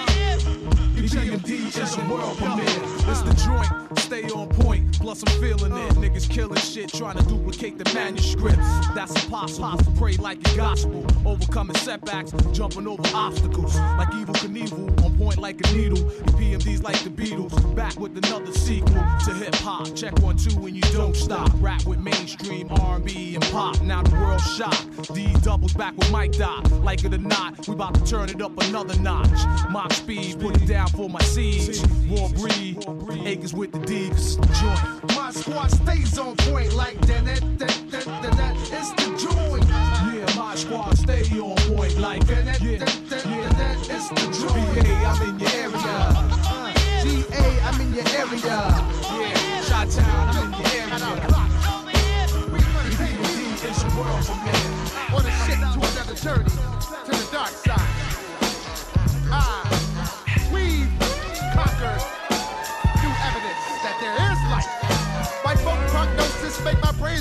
[1.04, 2.64] PMD is a world premiere.
[3.10, 4.98] It's the joint, stay on point.
[4.98, 5.92] plus I'm feeling it.
[5.96, 8.66] Niggas killing shit, trying to duplicate the manuscripts.
[8.94, 9.78] That's impossible.
[9.98, 13.76] Pray like a gospel, overcoming setbacks, jumping over obstacles.
[13.76, 15.98] Like Evil Knievel, on point like a needle.
[15.98, 18.94] The PMD's like the Beatles, back with another sequel
[19.26, 19.94] to hip hop.
[19.94, 21.50] Check one, two, and you don't stop.
[21.56, 23.78] Rap with mainstream R&B and pop.
[23.82, 25.14] Now the world's shocked.
[25.14, 26.70] D doubles back with Mike Dot.
[26.82, 29.28] Like it or not, we about to turn it up another notch.
[29.70, 31.80] Mock speed, put it down for my siege.
[32.08, 32.78] War breed,
[33.26, 35.16] acres with the D, 'cause it's the joint.
[35.16, 37.24] My squad stays on point like that.
[37.24, 38.56] that, that, that, that, that.
[38.72, 39.66] It's the joint.
[39.68, 42.44] Yeah, my squad stay on point like that.
[42.44, 42.60] that.
[42.60, 43.90] that, that, that, that, that.
[43.90, 44.86] It's the joint.
[44.86, 45.96] PA, I'm in your area.
[47.02, 48.58] GA, I'm in your area.
[49.10, 51.50] Yeah, Shot Town, I'm in your area.
[53.64, 55.16] Is a world premiere.
[55.16, 56.50] On a ship to another journey,
[57.06, 58.12] to the dark side.
[59.32, 59.63] Ah,
[61.84, 62.13] Lakers.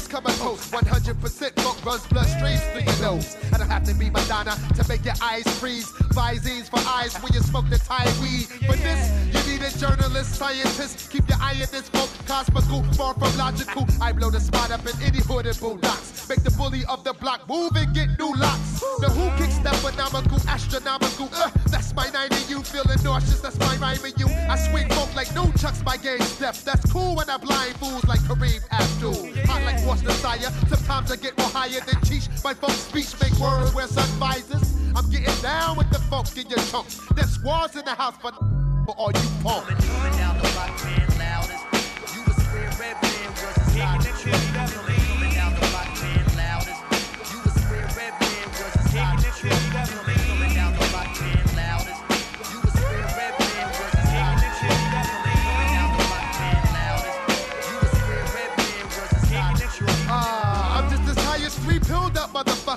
[0.02, 0.72] Come a toast.
[0.72, 3.38] 100% folk runs bloodstreams through your nose.
[3.54, 5.90] I don't have to be Madonna to make your eyes freeze.
[6.14, 8.48] Visines for eyes when you smoke the Thai weed.
[8.66, 11.10] For this, you need a journalist, scientist.
[11.12, 13.86] Keep your eye in this folk cosmical, far from logical.
[14.02, 16.30] I blow the spot up in any hood and boondocks.
[16.30, 18.80] Make the bully of the block move and get new locks.
[19.00, 21.30] The who kicks that phenomenal, astronomical.
[21.34, 23.42] Uh, that's my nine and you feeling nauseous.
[23.42, 24.28] That's my rhyme and you.
[24.28, 26.56] I swing folk like no chucks, my game step.
[26.56, 29.14] That's cool when I blind fools like Kareem Abdul.
[29.48, 30.50] Hot like What's Desire.
[30.70, 32.30] Sometimes I get more higher than Cheech.
[32.44, 34.74] My folk speech make words wear sun visors.
[34.96, 37.00] I'm getting down with the folks in your chunks.
[37.16, 38.32] There's squads in the house for,
[38.86, 39.74] for all you punks.
[43.86, 45.03] Ah,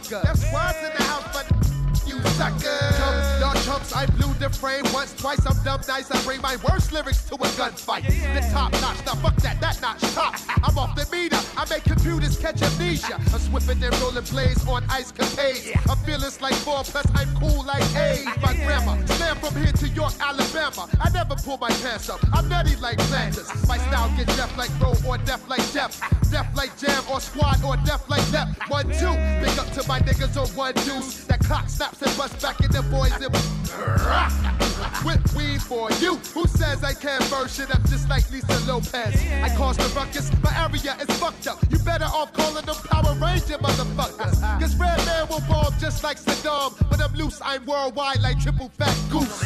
[0.00, 0.22] motherfucker.
[0.22, 2.96] That's in the house, but you suckers.
[2.96, 5.44] Chumps, y'all chumps, I blew the frame once, twice.
[5.46, 6.10] I'm dumb nice.
[6.10, 8.06] I bring my worst lyrics to a gunfight.
[8.06, 10.36] The top notch, now fuck that, that notch top.
[10.62, 11.38] I'm off the meter.
[11.56, 13.14] I make computers catch amnesia.
[13.32, 15.72] I'm swipping and rolling blades on ice capades.
[15.90, 18.26] I'm fearless like four, plus I'm cool like eight.
[18.42, 20.88] My grandma slam from here to York, Alabama.
[21.00, 22.20] I never pull my pants up.
[22.32, 23.48] I'm nutty like planters.
[23.66, 26.00] My style get deaf like roll or deaf like deaf.
[26.30, 28.58] Deaf like jam or squad or death like left.
[28.70, 29.14] One, two.
[29.40, 31.24] Big up to my niggas on one deuce.
[31.24, 33.32] That clock snaps and busts back in the boys and
[35.04, 36.16] Whip weed for you.
[36.34, 39.14] Who says I can't burn shit up just like Lisa Lopez?
[39.42, 40.30] I cause the ruckus.
[40.42, 41.58] My area is fucked up.
[41.70, 44.40] You better off calling them Power Ranger motherfuckers.
[44.60, 46.74] Cause Red Man will bomb just like Saddam.
[46.90, 49.42] But I'm loose, I'm worldwide like triple fat goose.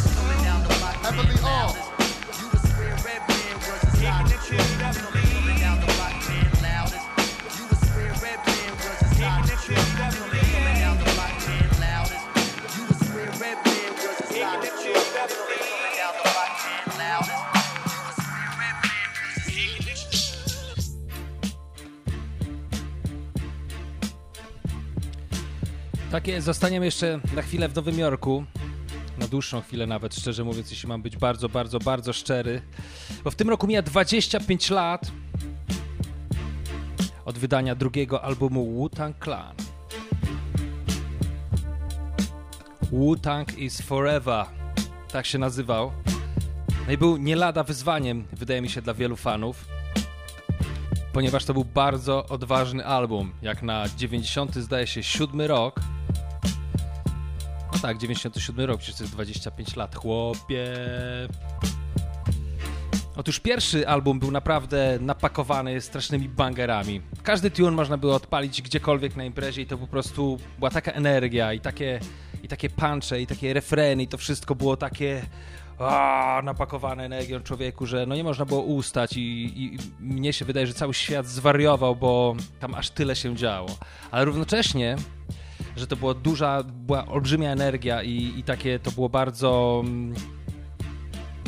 [1.03, 2.01] Heavily armed.
[26.11, 28.45] Takie, zostaniemy jeszcze na chwilę w Nowym Jorku.
[29.19, 32.63] Na dłuższą chwilę nawet, szczerze mówiąc, jeśli mam być bardzo, bardzo, bardzo szczery.
[33.25, 35.13] Bo w tym roku mija 25 lat
[37.25, 39.55] od wydania drugiego albumu Wu-Tang Clan.
[42.93, 44.45] Wu-Tang is Forever.
[45.13, 45.93] Tak się nazywał.
[46.87, 49.65] No i był nie lada wyzwaniem, wydaje mi się, dla wielu fanów.
[51.13, 53.33] Ponieważ to był bardzo odważny album.
[53.43, 55.81] Jak na 90, zdaje się, 7 rok.
[57.73, 60.67] No tak, 97 rok, przecież to jest 25 lat, chłopie.
[63.17, 67.03] Otóż pierwszy album był naprawdę napakowany strasznymi bangerami.
[67.23, 71.53] Każdy tune można było odpalić gdziekolwiek na imprezie i to po prostu była taka energia
[71.53, 72.01] i takie,
[72.43, 75.23] i takie punche i takie refreny i to wszystko było takie
[75.79, 80.67] a, napakowane energią człowieku, że no nie można było ustać i, i mnie się wydaje,
[80.67, 83.69] że cały świat zwariował, bo tam aż tyle się działo.
[84.11, 84.97] Ale równocześnie
[85.81, 90.15] że to była duża, była olbrzymia energia i, i takie to było bardzo mm,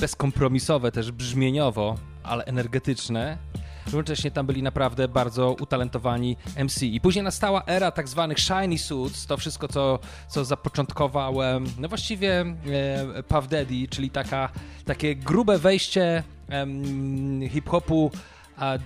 [0.01, 3.39] bezkompromisowe też brzmieniowo, ale energetyczne.
[3.87, 6.83] Równocześnie tam byli naprawdę bardzo utalentowani MC.
[6.83, 12.41] I później nastała era tak zwanych shiny suits, to wszystko, co, co zapoczątkowałem, no właściwie
[12.41, 14.49] e, Puff Daddy, czyli taka,
[14.85, 18.11] takie grube wejście em, hip-hopu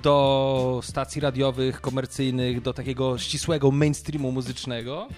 [0.03, 5.09] do stacji radiowych, komercyjnych, do takiego ścisłego mainstreamu muzycznego.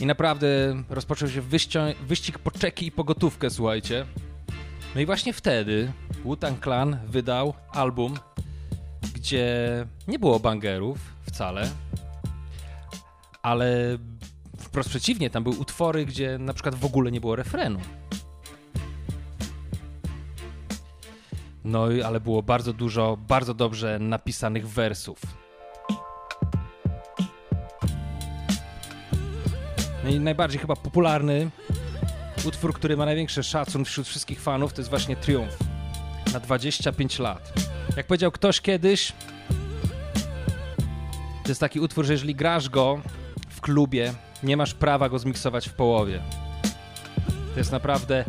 [0.00, 0.46] I naprawdę
[0.88, 4.06] rozpoczął się wyścig, wyścig po czeki i po gotówkę, słuchajcie.
[4.94, 5.92] No i właśnie wtedy
[6.24, 8.14] Wu-Tang Clan wydał album,
[9.14, 9.56] gdzie
[10.08, 11.70] nie było bangerów wcale,
[13.42, 13.98] ale
[14.58, 17.80] wprost przeciwnie, tam były utwory, gdzie na przykład w ogóle nie było refrenu.
[21.64, 25.18] No ale było bardzo dużo, bardzo dobrze napisanych wersów.
[30.20, 31.50] Najbardziej chyba popularny
[32.44, 35.56] utwór, który ma największy szacun wśród wszystkich fanów, to jest właśnie Triumph
[36.32, 37.52] na 25 lat.
[37.96, 39.12] Jak powiedział ktoś kiedyś,
[41.42, 43.00] to jest taki utwór, że jeżeli grasz go
[43.48, 46.22] w klubie, nie masz prawa go zmiksować w połowie.
[47.54, 48.24] To jest naprawdę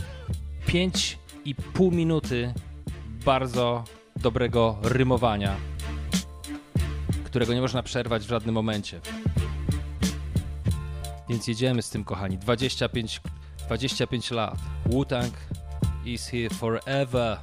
[0.68, 2.54] 5,5 minuty
[3.26, 3.84] bardzo
[4.16, 5.56] dobrego rymowania,
[7.24, 9.02] którego nie można przerwać w żadnym momencie.
[11.30, 12.38] Więc jedziemy z tym, kochani.
[12.38, 13.22] 25,
[13.68, 14.58] 25 lat.
[14.86, 15.32] Wu-Tang
[16.06, 17.40] is here forever.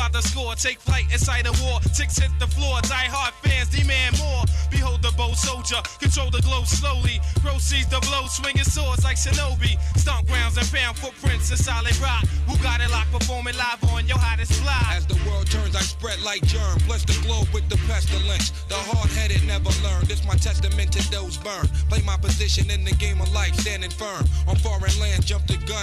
[0.00, 1.76] By the score, take flight inside a war.
[1.92, 4.44] Ticks hit the floor, die hard fans demand more.
[4.70, 7.20] Behold the bold soldier, control the glow slowly.
[7.44, 9.76] Proceeds the blow, swinging swords like shinobi.
[10.00, 12.24] Stomp grounds and pound footprints in solid rock.
[12.48, 14.96] Who got it locked, performing live on your hottest fly?
[14.96, 16.78] As the world turns, I spread like germ.
[16.86, 18.56] Bless the globe with the pestilence.
[18.72, 20.08] The hard-headed never learn.
[20.08, 21.68] This my testament to those burn.
[21.92, 24.24] Play my position in the game of life, standing firm.
[24.48, 24.56] On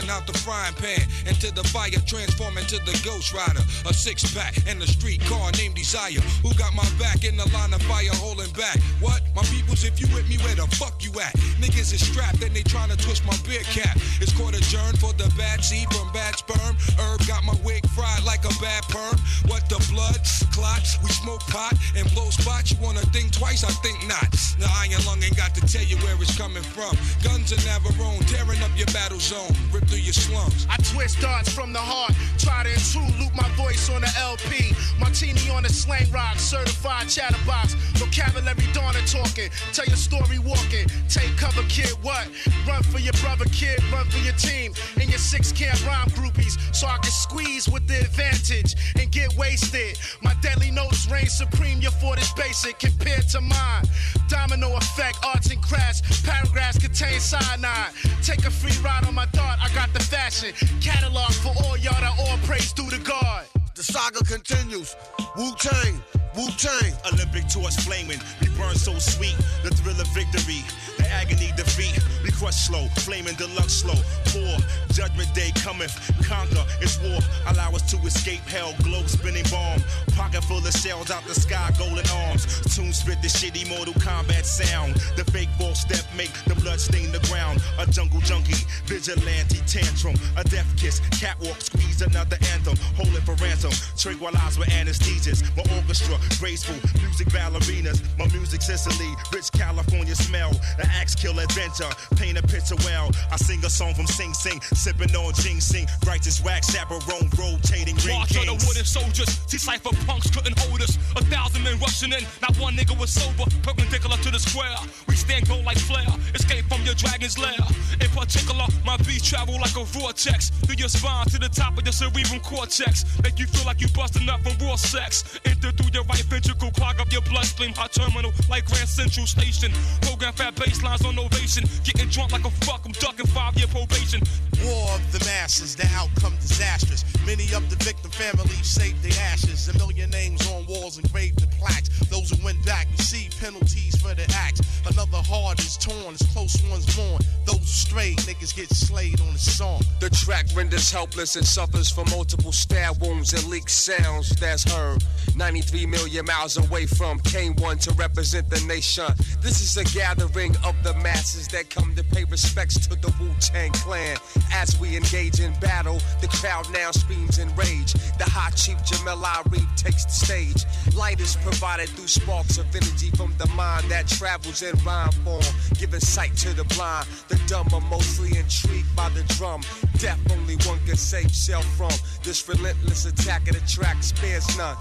[0.02, 1.02] gun out the frying pan.
[1.28, 3.62] Into the fire, transform into the ghost rider.
[3.88, 6.22] A six-pack and a street car named Desire.
[6.41, 8.80] Who got my back in the line of fire, holding back?
[9.00, 9.22] What?
[9.36, 9.43] My
[9.84, 11.34] if you with me, where the fuck you at?
[11.62, 13.98] Niggas is strapped and they trying to twist my beer cap.
[14.22, 16.76] It's called adjourn for the bad seed from bad sperm.
[16.98, 19.18] Herb got my wig fried like a bad perm.
[19.48, 20.22] What the blood
[20.52, 20.98] clots?
[21.04, 22.72] We smoke pot and blow spots.
[22.72, 23.64] You wanna think twice?
[23.64, 24.30] I think not.
[24.60, 26.98] Now iron lung ain't got to tell you where it's coming from.
[27.24, 30.66] Guns are Navarone, tearing up your battle zone, rip through your slums.
[30.70, 34.74] I twist darts from the heart, try to intrude, loop my voice on the LP.
[35.00, 37.74] Martini on the slang rock, certified chatterbox.
[37.98, 40.88] Vocabulary Donna talking, tell your story walking.
[41.09, 42.28] Take cover, kid, what?
[42.68, 44.74] Run for your brother, kid, run for your team.
[44.99, 49.36] And your six camp rhyme groupies, so I can squeeze with the advantage and get
[49.38, 49.97] wasted.
[50.22, 53.84] My deadly notes reign supreme, your fort is basic compared to mine.
[54.28, 57.91] Domino effect, arts and crafts, paragraphs contain cyanide.
[58.24, 60.53] Take a free ride on my thought, I got the fashion.
[60.82, 63.45] Catalog for all y'all that all praise due to God.
[63.76, 64.95] The saga continues.
[65.38, 66.01] Wu Tang,
[66.38, 66.94] Wu Tang.
[67.12, 69.36] Olympic torch flaming, we burn so sweet.
[69.64, 70.62] The thrill of victory,
[71.10, 71.99] agony defeat.
[72.24, 73.97] We crush slow, flaming deluxe slow.
[74.26, 74.58] Poor
[74.93, 75.93] judgment day cometh,
[76.28, 76.66] conquer.
[76.82, 77.20] It's war.
[77.47, 78.74] Allow us to escape hell.
[78.84, 79.82] Globe spinning bomb,
[80.16, 82.45] pocket full of shells out the sky, golden arms.
[82.76, 84.95] Tune spit the shitty Mortal Kombat sound.
[85.16, 87.62] The fake false step make the blood stain the ground.
[87.80, 90.16] A jungle junkie, vigilante tantrum.
[90.36, 92.76] A death kiss, catwalk squeeze another anthem.
[92.95, 93.72] Hold it for ransom.
[93.97, 95.43] Tranquilize with anesthesias.
[95.55, 98.01] My orchestra, graceful music ballerinas.
[98.18, 100.51] My music Sicily, rich California smell.
[100.78, 103.12] The axe kill adventure, paint a picture well.
[103.32, 105.88] I sing a song from Sing Sing, sipping on Jing ginseng.
[106.06, 109.30] Righteous wax, chaperone, rotating ring March of the wooden soldiers.
[109.48, 110.98] See cypher punks couldn't hold us.
[111.16, 112.24] A thousand men rushing in.
[112.41, 113.50] Not one nigga was sober.
[113.64, 114.78] Perpendicular to the square.
[115.08, 116.08] We stand gold like flare.
[116.34, 117.62] Escape from your dragon's lair.
[118.02, 120.50] In particular, my beats travel like a vortex.
[120.66, 123.06] Through your spine to the top of your cerebral cortex.
[123.24, 125.39] Make you feel like you busting up from raw sex.
[125.45, 126.72] Enter through your right ventricle.
[126.72, 127.74] Clog up your bloodstream.
[127.74, 129.72] Hot terminal like Grand Central Station.
[130.02, 130.56] Program fat
[130.88, 131.64] baselines on ovation.
[131.84, 132.86] Getting drunk like a fuck.
[132.86, 134.22] I'm ducking five year probation.
[134.64, 137.04] War of the masses, the outcome disastrous.
[137.26, 139.68] Many of the victim families saved their ashes.
[139.70, 141.90] A million names on walls engraved in plaques.
[142.10, 144.62] Those who went back receive penalties for their acts.
[144.90, 147.22] Another heart is torn, as close ones mourn.
[147.46, 149.82] Those who strayed, niggas get slayed on the song.
[150.00, 155.04] The track renders helpless and suffers from multiple stab wounds and leaked sounds that's heard.
[155.36, 159.06] 93 million miles away from K1 to represent the nation.
[159.42, 163.30] This is a gathering of the masses that come to pay respects to the Wu
[163.40, 164.18] Tang Clan.
[164.52, 167.94] As we engage in battle, the crowd now screams in rage.
[168.18, 170.66] The hot chief Jamel Ari takes the stage.
[170.96, 175.44] Light is provided through sparks of energy from the mind that travels in rhyme form,
[175.78, 177.08] giving sight to the blind.
[177.28, 179.62] The dumb are mostly intrigued by the drum.
[179.98, 181.92] Death only one can save self from.
[182.24, 184.78] This relentless attack of the track spares none.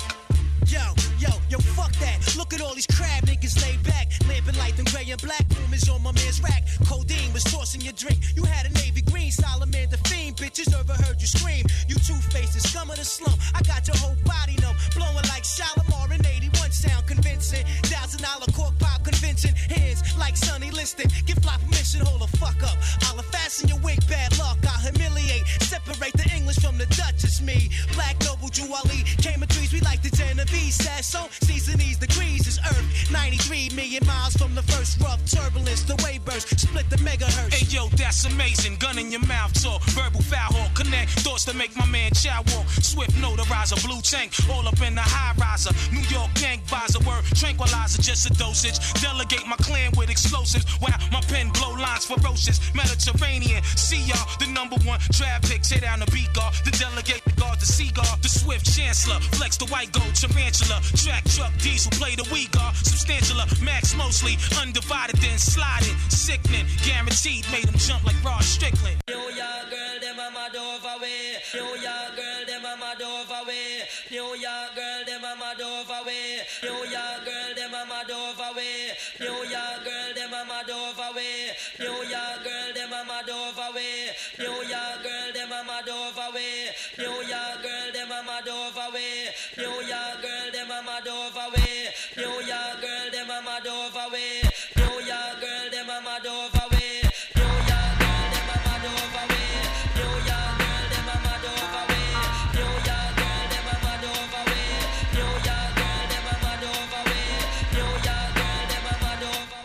[0.67, 0.83] Yo,
[1.19, 2.19] yo, yo, fuck that.
[2.37, 4.11] Look at all these crab niggas laid back.
[4.27, 6.65] Lamping light, them gray and black rumors on my man's rack.
[6.89, 8.19] Codeine was tossing your drink.
[8.35, 10.37] You had a navy green, Solomon the fiend.
[10.37, 11.65] Bitches never heard you scream.
[11.87, 13.39] You two faces, scum of the slum.
[13.55, 14.75] I got your whole body numb.
[14.97, 17.65] Blowing like Shalimar in 81 sound convincing.
[17.87, 19.55] Thousand dollar cork pop convincing.
[19.55, 21.09] Hands like Sonny Liston.
[21.27, 22.77] Give fly permission, hold the fuck up.
[23.07, 24.59] I'll fasten your wig, bad luck.
[24.67, 25.47] I'll humiliate.
[25.63, 27.23] Separate the English from the Dutch.
[27.23, 27.71] It's me.
[27.95, 29.05] Black Noble Jew Ali.
[29.23, 30.56] Came in we like the Genevieve.
[30.71, 31.29] Said so.
[31.41, 33.11] Season these degrees is Earth.
[33.11, 35.83] 93 million miles from the first rough turbulence.
[35.83, 36.59] The wave burst.
[36.59, 37.55] Split the megahertz.
[37.55, 38.77] Hey yo, that's amazing.
[38.77, 39.83] Gun in your mouth talk.
[39.97, 40.75] Verbal foul hawk.
[40.75, 42.67] Connect thoughts to make my man chow walk.
[42.83, 43.79] Swift notarizer.
[43.87, 44.33] Blue tank.
[44.51, 45.73] All up in the high riser.
[45.93, 47.01] New York gang visor.
[47.07, 48.03] Word tranquilizer.
[48.03, 48.79] Just a dosage.
[49.01, 50.67] Delegate my clan with explosives.
[50.81, 52.61] Wow, my pen blow lines ferocious.
[52.75, 53.63] Mediterranean.
[53.77, 54.27] See y'all.
[54.41, 55.63] The number one draft pick.
[55.63, 56.55] Tear down the beat guard.
[56.65, 57.23] The delegate.
[57.25, 57.61] The guard.
[57.61, 58.17] The seagull.
[58.23, 59.21] The swift chancellor.
[59.39, 60.15] Flex the white gold.
[60.53, 60.81] Tarantula.
[60.97, 61.91] Track truck diesel.
[61.93, 62.75] Play the we guard.
[62.75, 63.51] Uh, Substantialer.
[63.51, 64.37] Uh, Max mostly.
[64.61, 65.97] Undivided then sliding.
[66.09, 66.67] Sickening.
[66.85, 67.45] Guaranteed.
[67.51, 68.97] Made him jump like Rod Strickland.
[69.09, 69.86] York girl,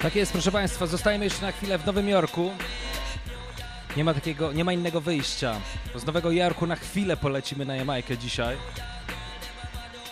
[0.02, 2.52] Tak jest, proszę Państwa, zostajemy jeszcze na chwilę w Nowym Jorku.
[3.98, 5.56] Nie ma takiego, nie ma innego wyjścia.
[5.94, 8.58] Bo z Nowego Jorku na chwilę polecimy na Jamajkę dzisiaj,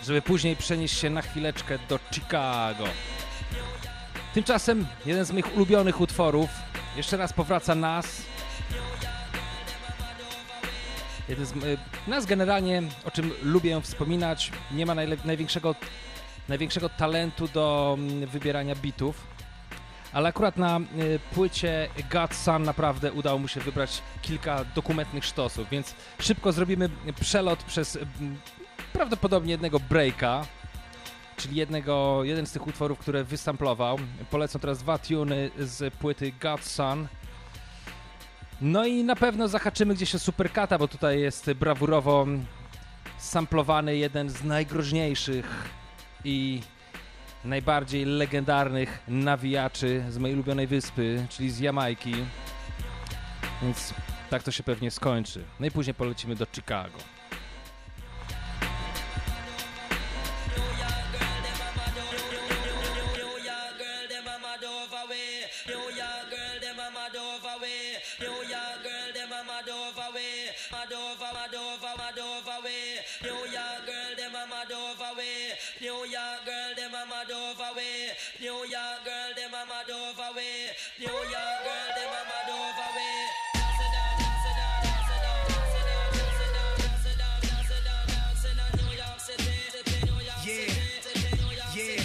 [0.03, 2.83] żeby później przenieść się na chwileczkę do Chicago.
[4.33, 6.49] Tymczasem jeden z moich ulubionych utworów
[6.97, 8.21] jeszcze raz powraca nas.
[11.29, 11.77] Jeden z, y,
[12.07, 15.75] nas generalnie, o czym lubię wspominać, nie ma najle- największego,
[16.49, 19.38] największego talentu do mm, wybierania bitów.
[20.13, 25.95] Ale akurat na y, płycie Godson naprawdę udało mu się wybrać kilka dokumentnych sztosów, więc
[26.19, 26.89] szybko zrobimy
[27.19, 27.97] przelot przez
[28.93, 30.45] prawdopodobnie jednego breaka,
[31.37, 33.97] czyli jednego, jeden z tych utworów, które wysamplował.
[34.31, 37.07] Polecam teraz dwa tuny z płyty Godson.
[38.61, 42.27] No i na pewno zahaczymy gdzieś o Supercata, bo tutaj jest brawurowo
[43.17, 45.69] samplowany jeden z najgroźniejszych
[46.23, 46.61] i
[47.45, 52.15] najbardziej legendarnych nawijaczy z mojej ulubionej wyspy, czyli z Jamajki.
[53.61, 53.93] Więc
[54.29, 55.43] tak to się pewnie skończy.
[55.59, 57.18] No i później polecimy do Chicago.
[78.59, 80.67] New York girl, them a mad over way.
[80.99, 83.39] New York girl, them a mad over way.
[90.43, 90.75] Yeah,
[91.73, 91.99] yeah.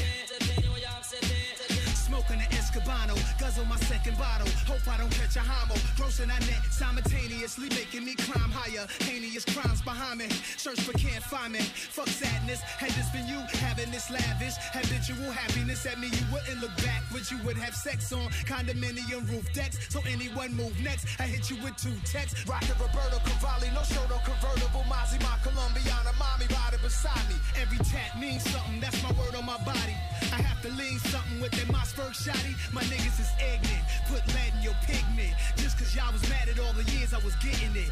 [1.94, 4.46] Smoking the Escobano, guzzle my second bottle.
[4.68, 5.74] Hope I don't catch a homo.
[5.96, 8.86] Grossing that net simultaneously, making me climb higher.
[9.06, 10.28] Heinous crimes behind me.
[10.58, 11.60] Search but can't find me.
[11.60, 12.60] Fuck sadness.
[12.60, 17.02] Had this been you having this lavish, habitual happiness at me, you wouldn't look back,
[17.12, 19.78] but you would have sex on condominium roof decks.
[19.88, 22.42] So anyone move next, I hit you with two texts.
[22.46, 24.84] Rockin' Roberto Cavalli, no show, no convertible.
[24.90, 27.36] Mozzie, my Colombiana, mommy riding beside me.
[27.54, 29.94] Every tat means something, that's my word on my body.
[30.34, 32.58] I have to lean something with that Mossberg shotty.
[32.74, 35.34] My niggas is ignorant, put lead in your pigment.
[35.56, 37.90] Just cause y'all was mad at all the years I was getting it.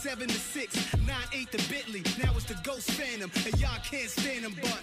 [0.00, 0.74] seven to six,
[1.06, 2.02] nine eight to Bentley.
[2.22, 4.80] Now it's the Ghost Phantom, and y'all can't stand them, but.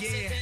[0.00, 0.32] Yeah,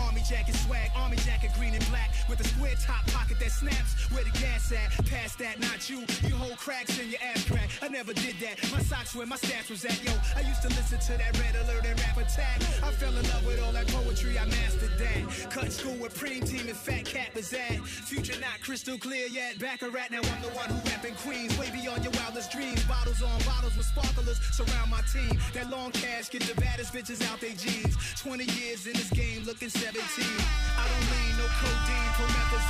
[0.00, 4.10] army jacket swag, army jacket green and black with a top pocket that snaps.
[4.12, 5.06] Where the gas at?
[5.06, 6.04] Pass that, not you.
[6.26, 7.70] You hold cracks in your ass crack.
[7.82, 8.60] I never did that.
[8.72, 10.02] My socks where my stats was at.
[10.04, 12.60] Yo, I used to listen to that red alert and rap attack.
[12.82, 14.38] I fell in love with all that poetry.
[14.38, 15.50] I mastered that.
[15.50, 17.78] Cut school with Preem Team and Fat Cat was at.
[17.84, 19.58] Future not crystal clear yet.
[19.58, 20.20] Back a rat now.
[20.22, 21.56] I'm the one who rapping Queens.
[21.58, 22.82] Way beyond your wildest dreams.
[22.84, 25.38] Bottles on bottles with sparklers surround my team.
[25.52, 27.96] That long cash get the baddest bitches out they jeans.
[28.20, 29.94] 20 years in this game, looking 17.
[29.94, 32.63] I don't lean, no codeine, promethazine.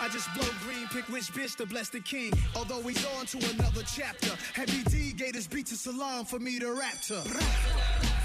[0.00, 2.32] I just blow green, pick which bitch to bless the king.
[2.56, 4.30] Although he's on to another chapter.
[4.54, 8.19] Heavy D gave his beat to Salam for me to rap to.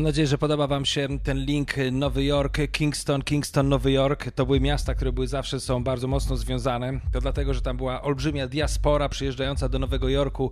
[0.00, 4.30] Mam nadzieję, że podoba Wam się ten link Nowy Jork, Kingston, Kingston, Nowy Jork.
[4.30, 7.00] To były miasta, które były zawsze są bardzo mocno związane.
[7.12, 10.50] To dlatego, że tam była olbrzymia diaspora przyjeżdżająca do Nowego Jorku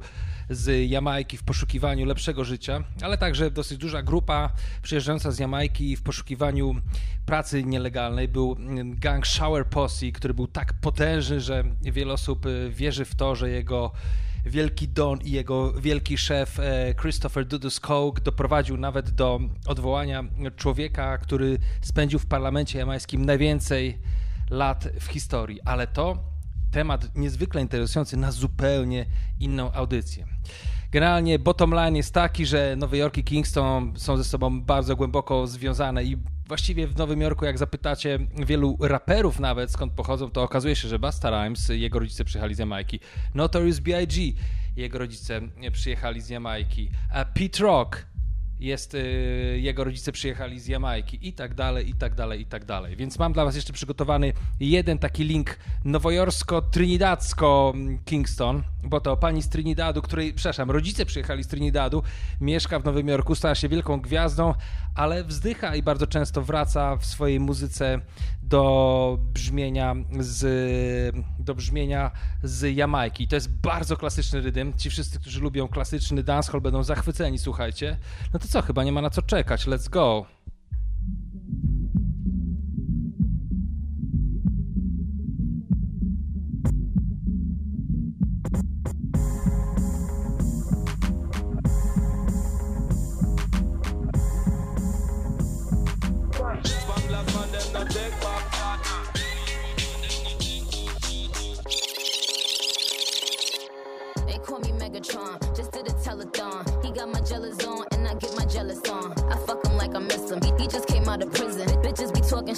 [0.51, 4.51] z Jamajki w poszukiwaniu lepszego życia, ale także dosyć duża grupa
[4.82, 6.74] przyjeżdżająca z Jamajki w poszukiwaniu
[7.26, 8.28] pracy nielegalnej.
[8.28, 13.51] Był gang Shower Posse, który był tak potężny, że wiele osób wierzy w to, że
[13.51, 13.92] jego
[14.49, 20.24] wielki Don i jego wielki szef e, Christopher Dudus Coke doprowadził nawet do odwołania
[20.57, 23.99] człowieka, który spędził w parlamencie jamańskim najwięcej
[24.51, 25.61] lat w historii.
[25.61, 26.18] Ale to
[26.70, 29.07] temat niezwykle interesujący na zupełnie
[29.40, 30.26] inną audycję.
[30.92, 35.46] Generalnie bottom line jest taki, że Nowy Jork i Kingston są ze sobą bardzo głęboko
[35.46, 36.16] związane i
[36.49, 40.99] właściwie w Nowym Jorku, jak zapytacie wielu raperów nawet skąd pochodzą, to okazuje się, że
[40.99, 43.01] Busta Rhymes, jego rodzice przyjechali z Jamajki,
[43.34, 44.32] Notorious B.I.G.,
[44.76, 45.40] jego rodzice
[45.72, 48.07] przyjechali z Jamajki, a Pete Rock,
[48.61, 52.64] jest, y, jego rodzice przyjechali z Jamajki i tak dalej, i tak dalej, i tak
[52.64, 52.96] dalej.
[52.96, 60.03] Więc mam dla was jeszcze przygotowany jeden taki link nowojorsko-trinidadzko-Kingston, bo to pani z Trinidadu,
[60.03, 62.03] której, przepraszam, rodzice przyjechali z Trinidadu,
[62.41, 64.55] mieszka w Nowym Jorku, stała się wielką gwiazdą,
[64.95, 68.01] ale wzdycha i bardzo często wraca w swojej muzyce
[68.43, 72.11] do brzmienia z, do brzmienia
[72.43, 73.29] z Jamajki.
[73.29, 74.72] To jest bardzo klasyczny rytm.
[74.76, 77.99] Ci wszyscy, którzy lubią klasyczny dancehall będą zachwyceni, słuchajcie.
[78.33, 79.66] No to co, chyba nie ma na co czekać.
[79.66, 80.38] Let's go.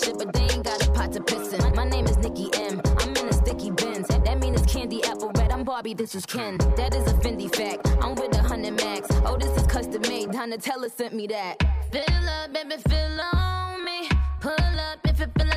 [0.05, 1.75] shit, but they ain't got a pot to piss in.
[1.75, 2.81] My name is Nikki M.
[2.99, 4.09] I'm in a sticky bins.
[4.09, 5.51] That mean it's candy apple red.
[5.51, 6.57] I'm Barbie, this is Ken.
[6.77, 7.87] That is a Fendi fact.
[8.03, 9.09] I'm with a hundred max.
[9.25, 10.29] Oh, this is custom made.
[10.29, 11.57] Donatella sent me that.
[11.93, 14.09] Fill up, baby, fill on me.
[14.41, 15.50] Pull up if it feel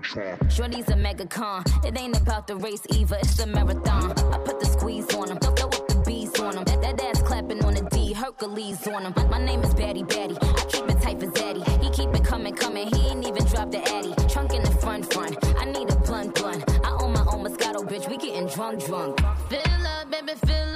[0.00, 0.50] Megatron.
[0.50, 1.84] Shorty's a megacon.
[1.84, 4.12] It ain't about the race either, it's a marathon.
[4.32, 6.64] I put the squeeze on them, throw up the bees on them.
[6.64, 9.14] That, that ass clapping on the D, Hercules on them.
[9.30, 10.36] My name is Batty Batty.
[10.40, 11.82] I keep it tight for Zaddy.
[11.82, 12.88] He keep it coming, coming.
[12.88, 14.14] He ain't even dropped the Addy.
[14.28, 15.36] Trunk in the front, front.
[15.58, 16.64] I need a blunt, blunt.
[16.84, 18.08] I own my own Moscato, bitch.
[18.08, 19.20] We getting drunk, drunk.
[19.48, 20.69] Fill up, baby, fill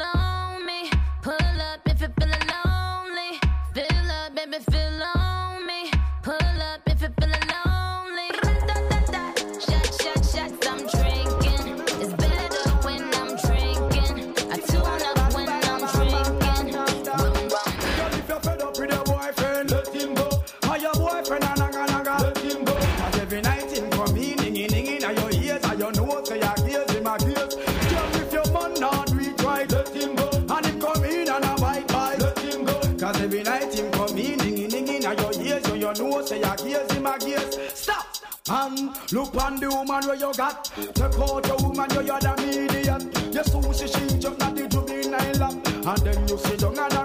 [38.76, 40.64] And look on the woman where you got.
[40.74, 43.02] Take out your woman, you you're the median.
[43.32, 45.52] You sushi, she just not the juvenile lap.
[45.86, 47.03] And then you sit down and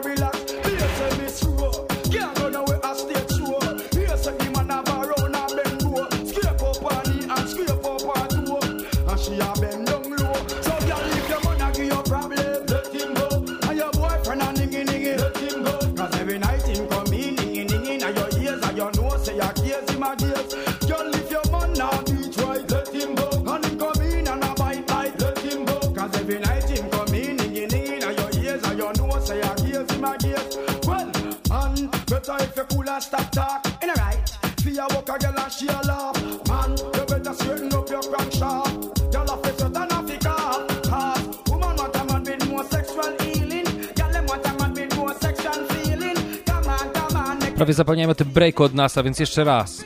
[47.69, 49.83] Prawie zapomniałem o tym breaku od NASA, więc jeszcze raz.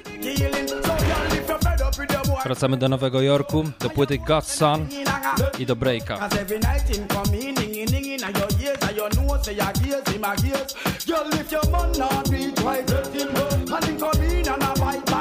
[2.46, 4.88] Wracamy do Nowego Jorku, do płyty Godson
[5.60, 6.30] i do breaka.
[11.06, 13.50] Girl, if your man not let him go.
[13.76, 15.13] And come in and bite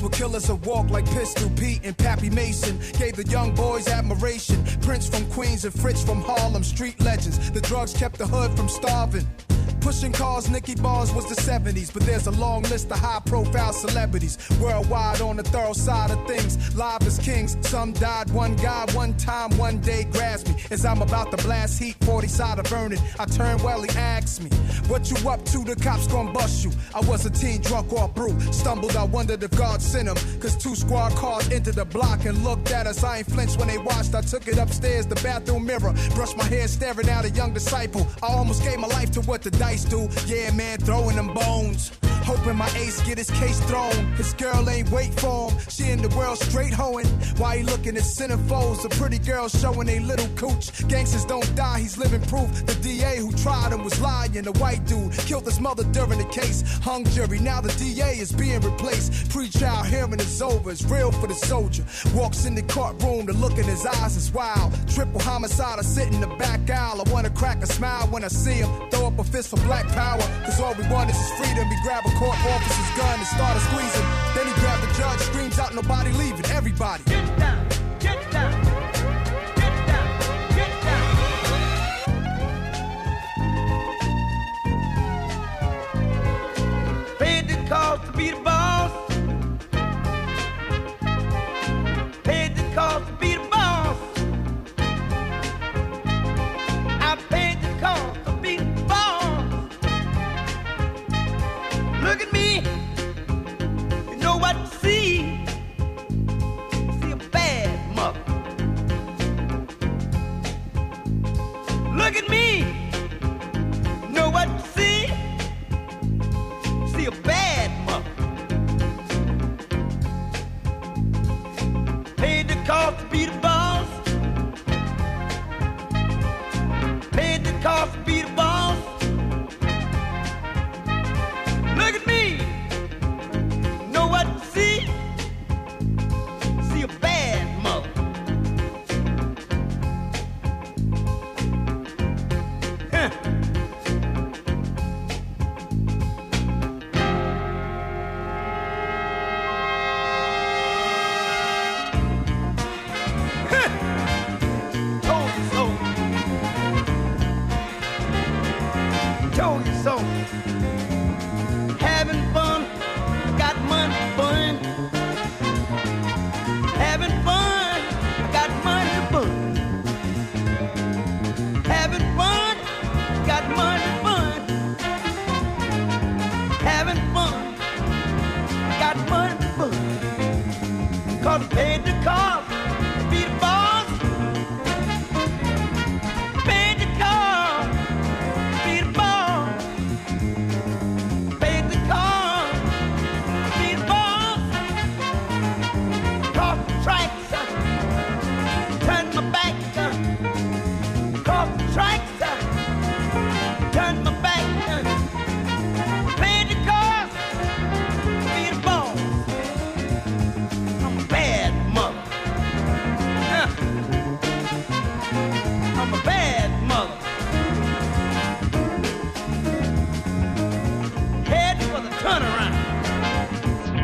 [0.00, 3.88] Streets where killers that walk like Pistol Pete and Pappy Mason gave the young boys
[3.88, 4.64] admiration.
[4.82, 7.50] Prince from Queens and Fritz from Harlem, street legends.
[7.50, 9.26] The drugs kept the hood from starving.
[9.80, 13.72] Pushing cars, Nicky Bars was the 70s, but there's a long list of high profile
[13.72, 16.76] celebrities worldwide on the thorough side of things.
[16.76, 18.30] Live as kings, some died.
[18.30, 22.28] One guy, one time, one day grasped me as I'm about to blast heat 40
[22.28, 23.00] side of burning.
[23.18, 24.50] I turn well, he asked me,
[24.86, 25.64] What you up to?
[25.64, 26.72] The cops gon' bust you.
[26.94, 28.96] I was a teen drunk off brew, stumbled.
[28.96, 32.70] I wondered if God sent him, cause two squad cars entered the block and looked
[32.70, 33.02] at us.
[33.02, 34.14] I ain't flinched when they watched.
[34.14, 38.06] I took it upstairs, the bathroom mirror, brushed my hair, staring at a young disciple.
[38.22, 39.50] I almost gave my life to what the
[40.26, 41.92] Yeah, man, throwing them bones.
[42.30, 44.06] Hoping my ace get his case thrown.
[44.14, 45.58] His girl ain't wait for him.
[45.68, 47.08] She in the world straight hoeing.
[47.38, 48.82] Why he looking at centerfolds?
[48.82, 50.86] The pretty girls showing they little cooch.
[50.86, 52.48] Gangsters don't die, he's living proof.
[52.66, 54.30] The DA who tried him was lying.
[54.30, 56.62] The white dude killed his mother during the case.
[56.82, 59.28] Hung jury, now the DA is being replaced.
[59.30, 61.84] Pre-trial hearing is over, it's real for the soldier.
[62.14, 64.72] Walks in the courtroom, the look in his eyes is wild.
[64.88, 67.02] Triple homicide, I sit in the back aisle.
[67.04, 68.70] I wanna crack a smile when I see him.
[68.90, 71.66] Throw up a fist for black power, cause all we want is freedom.
[71.66, 74.06] He grab a court officer's gun and started squeezing.
[74.34, 77.02] Then he grabbed the judge, screams out, nobody leaving, everybody.
[77.04, 77.66] Get down,
[77.98, 78.70] get down.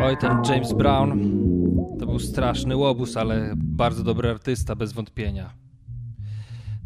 [0.06, 1.20] Oj, ten James Brown
[1.98, 5.50] to był straszny łobuz, ale bardzo dobry artysta, bez wątpienia.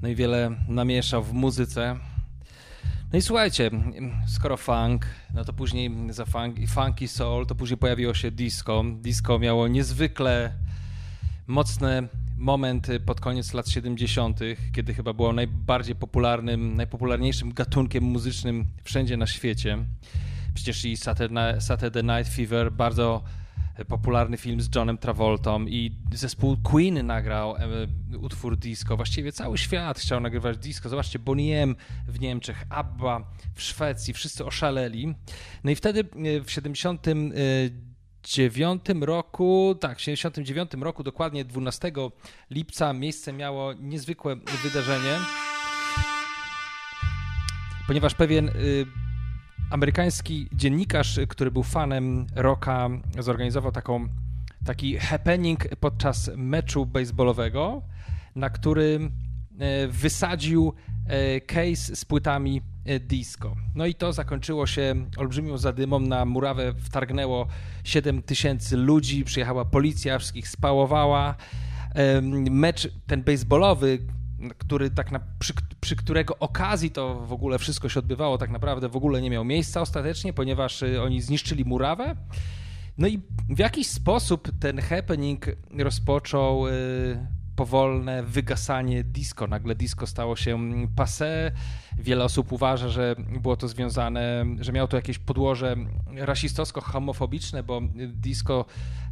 [0.03, 1.97] No i wiele namieszał w muzyce.
[3.13, 3.71] No i słuchajcie,
[4.27, 8.85] skoro funk, no to później za funk, funky soul, to później pojawiło się disco.
[9.01, 10.53] Disco miało niezwykle
[11.47, 12.09] mocny
[12.39, 14.41] moment pod koniec lat 70.,
[14.73, 19.79] kiedy chyba było najbardziej popularnym, najpopularniejszym gatunkiem muzycznym wszędzie na świecie.
[20.55, 23.23] Przecież i Saturday, Night Fever, bardzo
[23.89, 27.67] popularny film z Johnem Travoltą i zespół Queen nagrał e,
[28.19, 28.97] utwór disco.
[28.97, 30.89] Właściwie cały świat chciał nagrywać disco.
[30.89, 31.77] Zobaczcie, Bonnie M
[32.09, 35.15] w Niemczech, ABBA w Szwecji, wszyscy oszaleli.
[35.65, 36.05] No i wtedy e,
[36.45, 37.07] w 70
[39.01, 41.93] roku, tak, w 79 roku, dokładnie 12
[42.51, 45.19] lipca, miejsce miało niezwykłe wydarzenie,
[47.87, 48.87] ponieważ pewien y,
[49.71, 54.09] amerykański dziennikarz, który był fanem rocka, zorganizował taką,
[54.65, 57.83] taki happening podczas meczu baseballowego,
[58.35, 59.11] na którym
[59.59, 60.73] e, wysadził
[61.07, 63.57] e, case z płytami e, disco.
[63.75, 66.01] No i to zakończyło się olbrzymią zadymą.
[66.01, 67.47] Na murawę wtargnęło
[67.85, 71.35] 7 tysięcy ludzi, przyjechała policja, wszystkich spałowała.
[72.51, 73.99] Mecz ten baseballowy,
[74.59, 78.89] który tak na, przy, przy którego okazji to w ogóle wszystko się odbywało, tak naprawdę
[78.89, 82.17] w ogóle nie miał miejsca ostatecznie, ponieważ y, oni zniszczyli murawę.
[82.99, 85.47] No i w jakiś sposób ten happening
[85.79, 87.27] rozpoczął y,
[87.57, 89.47] powolne wygasanie disco.
[89.47, 90.59] Nagle disco stało się
[90.97, 91.51] passé.
[91.99, 95.77] Wiele osób uważa, że było to związane, że miało to jakieś podłoże
[96.07, 98.65] rasistowsko-homofobiczne, bo disco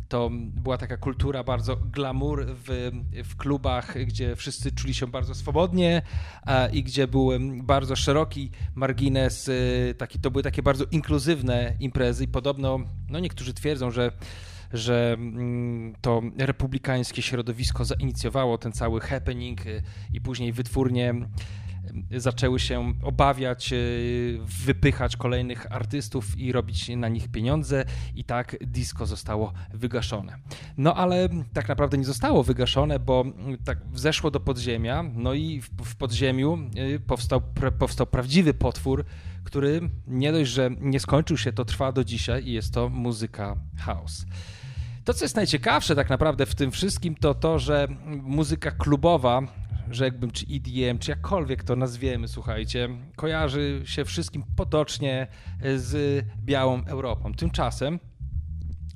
[0.08, 2.90] to była taka kultura bardzo glamour w,
[3.24, 6.02] w klubach, gdzie wszyscy czuli się bardzo swobodnie
[6.42, 7.30] a, i gdzie był
[7.62, 13.54] bardzo szeroki margines, y, taki, to były takie bardzo inkluzywne imprezy i podobno, no niektórzy
[13.54, 14.12] twierdzą, że
[14.72, 19.82] że mm, to republikańskie środowisko zainicjowało ten cały happening y,
[20.12, 21.14] i później wytwórnie
[22.16, 27.84] zaczęły się obawiać, y, wypychać kolejnych artystów i robić na nich pieniądze
[28.14, 30.38] i tak disco zostało wygaszone.
[30.76, 33.24] No ale tak naprawdę nie zostało wygaszone, bo
[33.64, 36.58] tak zeszło do podziemia, no i w, podziemiu
[36.94, 37.42] y, powstał,
[37.78, 39.04] powstał prawdziwy potwór,
[39.44, 43.56] który nie dość, że nie skończył się, to trwa do dzisiaj i jest to muzyka
[43.78, 44.26] house.
[45.04, 47.88] To, co jest najciekawsze tak naprawdę w tym wszystkim, to to, że
[48.22, 49.42] muzyka klubowa,
[49.90, 55.26] rzekłbym, czy EDM, czy jakkolwiek to nazwiemy, słuchajcie, kojarzy się wszystkim potocznie
[55.76, 57.34] z białą Europą.
[57.34, 57.98] Tymczasem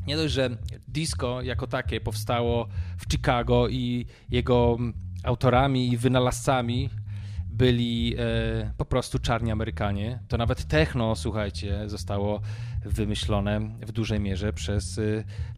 [0.07, 0.51] nie dość, że
[0.89, 2.69] disco jako takie powstało
[2.99, 4.79] w Chicago i jego
[5.25, 6.91] autorami i wynalazcami
[7.53, 12.41] byli e, po prostu czarni Amerykanie, to nawet techno, słuchajcie, zostało
[12.85, 15.03] wymyślone w dużej mierze przez e,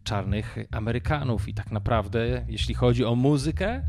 [0.03, 1.47] czarnych Amerykanów.
[1.49, 3.83] I tak naprawdę, jeśli chodzi o muzykę,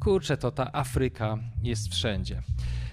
[0.00, 2.42] kurczę, to ta Afryka jest wszędzie.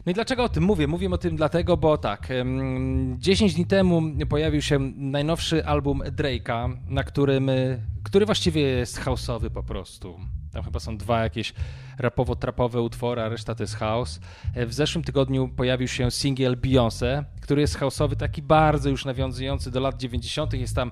[0.05, 0.87] No i dlaczego o tym mówię?
[0.87, 6.77] Mówię o tym dlatego, bo tak, em, 10 dni temu pojawił się najnowszy album Drake'a,
[6.87, 10.19] na którym, y, który właściwie jest house'owy po prostu.
[10.53, 11.53] Tam chyba są dwa jakieś
[11.99, 14.19] rapowo-trapowe utwory, a reszta to jest house.
[14.55, 19.71] E, W zeszłym tygodniu pojawił się singiel Beyoncé, który jest house'owy, taki bardzo już nawiązujący
[19.71, 20.53] do lat 90.
[20.53, 20.91] Jest tam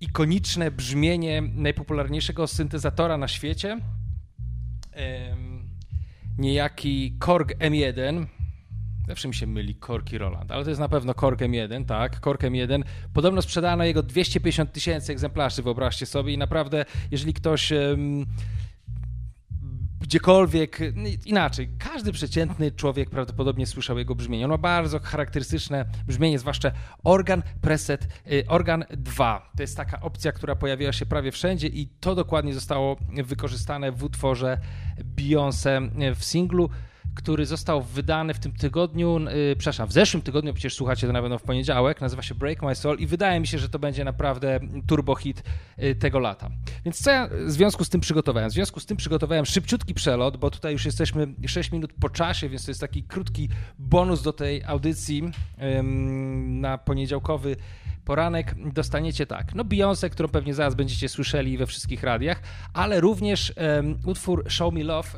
[0.00, 3.80] ikoniczne brzmienie najpopularniejszego syntezatora na świecie.
[6.38, 8.26] Niejaki Korg M1.
[9.08, 12.20] Zawsze mi się myli Korg i Roland, ale to jest na pewno Korg M1, tak,
[12.20, 12.82] Korg M1.
[13.12, 17.72] Podobno sprzedano jego 250 tysięcy egzemplarzy, wyobraźcie sobie i naprawdę, jeżeli ktoś
[20.06, 20.78] gdziekolwiek,
[21.24, 24.44] inaczej, każdy przeciętny człowiek prawdopodobnie słyszał jego brzmienie.
[24.44, 26.72] Ono bardzo charakterystyczne brzmienie, zwłaszcza
[27.04, 29.50] organ preset, y, organ 2.
[29.56, 34.04] To jest taka opcja, która pojawiła się prawie wszędzie i to dokładnie zostało wykorzystane w
[34.04, 34.58] utworze
[35.16, 36.70] Beyoncé w singlu
[37.16, 41.22] który został wydany w tym tygodniu, yy, przepraszam, w zeszłym tygodniu, przecież słuchacie to na
[41.22, 44.04] pewno w poniedziałek, nazywa się Break My Soul i wydaje mi się, że to będzie
[44.04, 45.42] naprawdę turbo hit
[45.78, 46.50] yy, tego lata.
[46.84, 48.50] Więc co ja w związku z tym przygotowałem?
[48.50, 52.48] W związku z tym przygotowałem szybciutki przelot, bo tutaj już jesteśmy 6 minut po czasie,
[52.48, 53.48] więc to jest taki krótki
[53.78, 55.82] bonus do tej audycji yy,
[56.46, 57.56] na poniedziałkowy
[58.04, 62.42] poranek dostaniecie tak, no Beyoncé, którą pewnie zaraz będziecie słyszeli we wszystkich radiach,
[62.72, 63.52] ale również
[64.04, 65.08] utwór Show Me Love,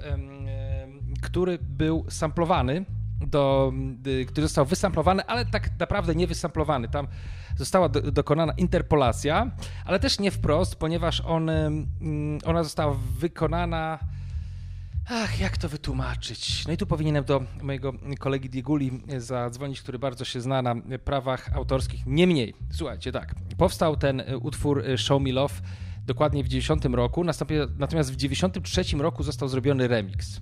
[1.22, 2.84] który był samplowany,
[3.26, 3.72] do,
[4.06, 6.88] y, który został wysamplowany, ale tak naprawdę nie wysamplowany.
[6.88, 7.08] Tam
[7.56, 9.50] została do, dokonana interpolacja,
[9.84, 11.50] ale też nie wprost, ponieważ on,
[12.44, 13.98] ona została wykonana.
[15.10, 16.66] Ach, jak to wytłumaczyć?
[16.66, 21.56] No i tu powinienem do mojego kolegi Dieguli zadzwonić, który bardzo się zna na prawach
[21.56, 22.06] autorskich.
[22.06, 25.54] Niemniej, słuchajcie, tak, powstał ten utwór Show Me Love
[26.06, 27.24] dokładnie w 90 roku,
[27.78, 30.40] natomiast w 93 roku został zrobiony remix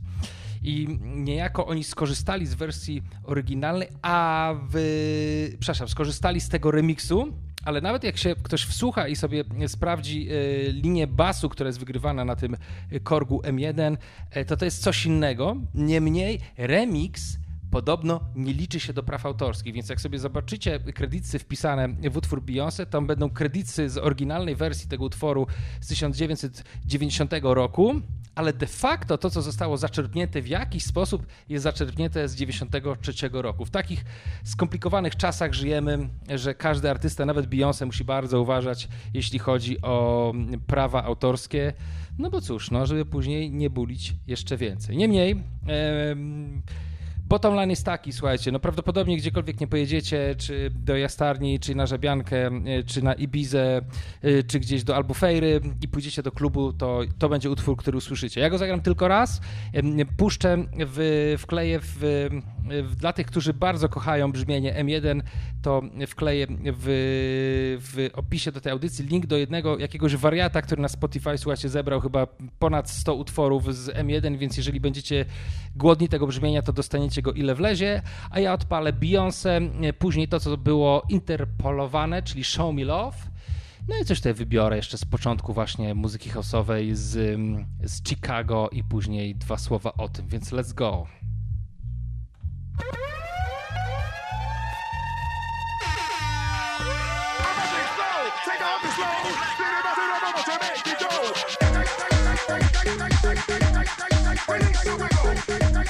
[0.63, 7.33] i niejako oni skorzystali z wersji oryginalnej, a w, przepraszam, skorzystali z tego remiksu,
[7.65, 12.25] ale nawet jak się ktoś wsłucha i sobie sprawdzi e, linię basu, która jest wygrywana
[12.25, 12.57] na tym
[13.03, 13.97] Korgu M1,
[14.31, 15.57] e, to to jest coś innego.
[15.75, 17.39] Niemniej remix
[17.71, 22.43] podobno nie liczy się do praw autorskich, więc jak sobie zobaczycie kredyty wpisane w utwór
[22.43, 25.47] Beyoncé, tam będą kredyty z oryginalnej wersji tego utworu
[25.81, 27.95] z 1990 roku,
[28.37, 33.65] ale de facto to, co zostało zaczerpnięte w jakiś sposób, jest zaczerpnięte z 93 roku.
[33.65, 34.05] W takich
[34.45, 40.33] skomplikowanych czasach żyjemy, że każdy artysta, nawet Beyoncé, musi bardzo uważać, jeśli chodzi o
[40.67, 41.73] prawa autorskie.
[42.19, 44.97] No bo cóż, no, żeby później nie bulić jeszcze więcej.
[44.97, 45.43] Niemniej.
[45.67, 46.63] Em,
[47.29, 51.87] Bottom line jest taki, słuchajcie, no prawdopodobnie gdziekolwiek nie pojedziecie, czy do Jastarni, czy na
[51.87, 53.81] Żabiankę, y, czy na Ibizę,
[54.25, 58.41] y, czy gdzieś do Albufejry i pójdziecie do klubu, to to będzie utwór, który usłyszycie.
[58.41, 59.41] Ja go zagram tylko raz,
[60.17, 61.99] puszczę, w, wkleję w,
[62.83, 65.21] w, dla tych, którzy bardzo kochają brzmienie M1,
[65.63, 66.87] to wkleję w,
[67.81, 72.01] w opisie do tej audycji link do jednego jakiegoś wariata, który na Spotify, słuchajcie, zebrał
[72.01, 72.27] chyba
[72.59, 75.25] ponad 100 utworów z M1, więc jeżeli będziecie
[75.77, 80.57] głodni tego brzmienia, to dostaniecie go ile wlezie, a ja odpalę Beyoncé, później to, co
[80.57, 83.17] było interpolowane, czyli Show Me Love.
[83.89, 87.39] No i coś tutaj wybiorę jeszcze z początku właśnie muzyki house'owej z,
[87.83, 91.07] z Chicago i później dwa słowa o tym, więc let's go.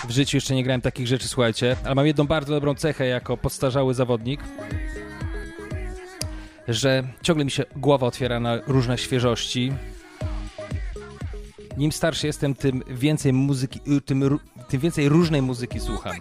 [0.05, 3.36] W życiu jeszcze nie grałem takich rzeczy, słuchajcie, ale mam jedną bardzo dobrą cechę jako
[3.36, 4.40] podstarzały zawodnik,
[6.68, 9.73] że ciągle mi się głowa otwiera na różne świeżości.
[11.78, 16.16] Im starszy jestem, tym więcej muzyki, tym, tym więcej różnej muzyki słucham.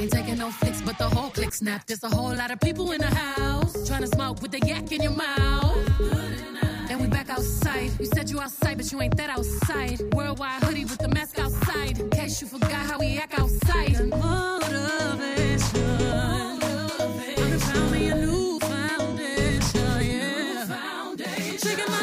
[0.00, 1.84] Ain't taking no flicks, but the whole click snap.
[1.86, 4.92] There's a whole lot of people in the house trying to smoke with the yak
[4.92, 5.76] in your mouth.
[6.88, 7.90] And we back outside.
[7.98, 10.00] You said you outside, but you ain't that outside.
[10.14, 11.98] Worldwide hoodie with the mask outside.
[11.98, 13.98] In case you forgot how we act outside.
[14.08, 15.80] Motivation.
[17.40, 20.00] I found me a new foundation.
[20.00, 20.64] Yeah.
[20.64, 21.97] New foundation.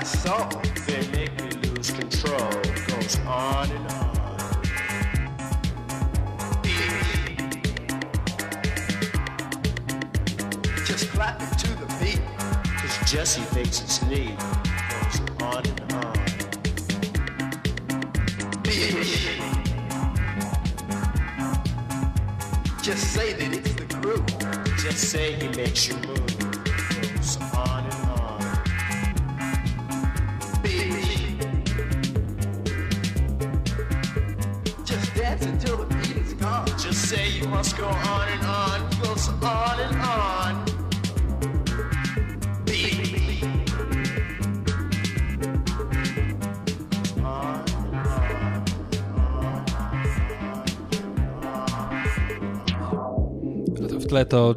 [0.00, 0.59] my soul.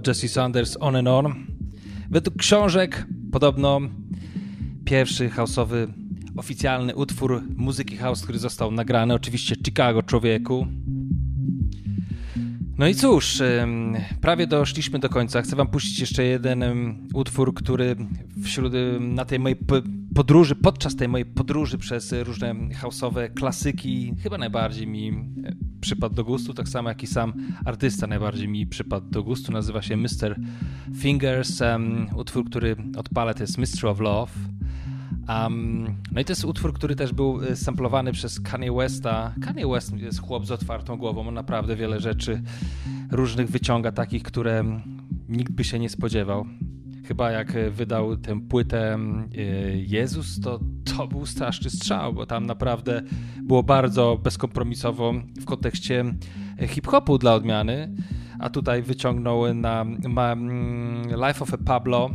[0.08, 1.34] Jesse Sanders On and On.
[2.10, 3.82] Według książek podobno
[4.86, 5.88] pierwszy houseowy
[6.36, 10.68] oficjalny utwór muzyki house, który został nagrany, oczywiście Chicago człowieku.
[12.78, 13.42] No i cóż,
[14.22, 15.42] prawie doszliśmy do końca.
[15.42, 16.64] Chcę wam puścić jeszcze jeden
[17.14, 17.96] utwór, który
[18.44, 19.58] wśród na tej mojej
[20.16, 25.12] podróży, podczas tej mojej podróży przez różne houseowe klasyki, chyba najbardziej mi
[25.84, 27.34] przypadł do gustu, tak samo jak i sam
[27.66, 29.52] artysta najbardziej mi przypadł do gustu.
[29.52, 30.40] Nazywa się Mr.
[30.96, 31.62] Fingers.
[31.62, 34.32] Ym, utwór, który odpalę, to jest Mystery of Love.
[35.30, 39.34] Um, no i to jest utwór, który też był y, samplowany przez Kanye Westa.
[39.42, 42.42] Kanye West jest chłop z otwartą głową, on naprawdę wiele rzeczy
[43.12, 44.82] różnych wyciąga, takich, które
[45.30, 46.46] nikt by się nie spodziewał.
[47.14, 48.98] Chyba jak y, wydał tę płytę
[49.38, 50.60] y, Jezus, to
[50.98, 53.02] to był straszny strzał, bo tam naprawdę
[53.44, 56.06] było bardzo bezkompromisowo w kontekście
[56.68, 57.95] hip-hopu dla odmiany,
[58.40, 62.10] a tutaj wyciągnął na mm, Life of a Pablo,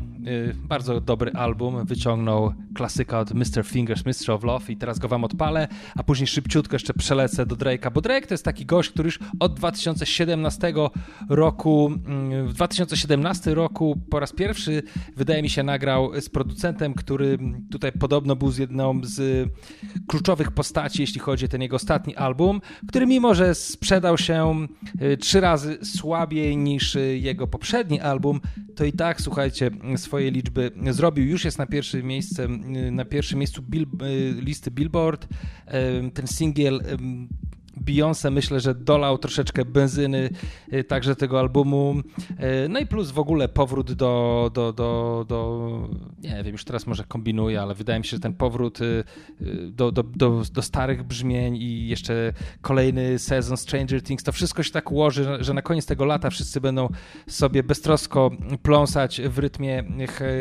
[0.54, 3.64] bardzo dobry album, wyciągnął klasyka od Mr.
[3.64, 4.32] Fingers, Mr.
[4.32, 8.00] of Love i teraz go wam odpalę, a później szybciutko jeszcze przelecę do Drake'a, bo
[8.00, 10.90] Drake to jest taki gość, który już od 2017
[11.28, 14.82] roku, mm, w 2017 roku po raz pierwszy,
[15.16, 17.38] wydaje mi się, nagrał z producentem, który
[17.70, 19.48] tutaj podobno był z jedną z
[20.06, 24.66] kluczowych postaci, jeśli chodzi o ten jego ostatni album, który mimo, że sprzedał się
[25.02, 28.40] y, trzy razy słabiej niż y, jego poprzedni album,
[28.78, 31.26] to i tak, słuchajcie, swoje liczby zrobił.
[31.26, 32.42] Już jest na pierwszym miejscu,
[32.90, 33.62] na pierwszym miejscu
[34.40, 35.28] listy Billboard.
[36.14, 36.82] Ten singiel
[37.80, 40.30] Beyoncé myślę, że dolał troszeczkę benzyny
[40.72, 41.94] y, także tego albumu.
[42.64, 45.88] Y, No i plus w ogóle powrót do, do, do, do
[46.22, 49.04] nie wiem, już teraz może kombinuję, ale wydaje mi się, że ten powrót y,
[49.70, 54.70] do, do, do, do starych brzmień i jeszcze kolejny sezon Stranger Things, to wszystko się
[54.70, 56.88] tak ułoży, że na koniec tego lata wszyscy będą
[57.26, 58.30] sobie beztrosko
[58.62, 59.84] pląsać w rytmie,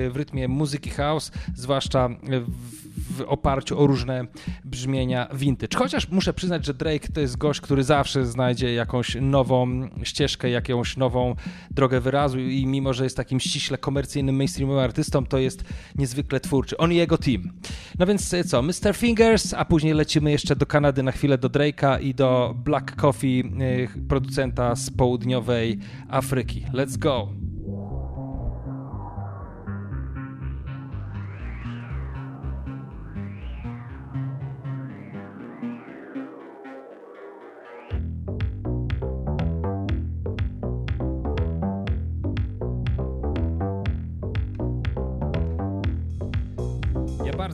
[0.10, 2.10] w rytmie muzyki house, zwłaszcza
[2.48, 4.28] w, w oparciu o różne
[4.66, 5.78] brzmienia vintage.
[5.78, 10.98] Chociaż muszę przyznać, że Drake to jest gość, który zawsze znajdzie jakąś nową ścieżkę, jakąś
[10.98, 11.36] nową
[11.72, 15.64] drogę wyrazu i mimo, że jest takim ściśle komercyjnym, mainstreamowym artystą, to jest
[15.96, 16.78] niezwykle twórczy.
[16.78, 17.52] On i jego team.
[18.00, 18.94] No więc e, co, Mr.
[18.94, 23.44] Fingers, a później lecimy jeszcze do Kanady na chwilę do Drake'a i do Black Coffee,
[23.60, 25.80] e, producenta z południowej
[26.10, 26.66] Afryki.
[26.74, 27.57] Let's go!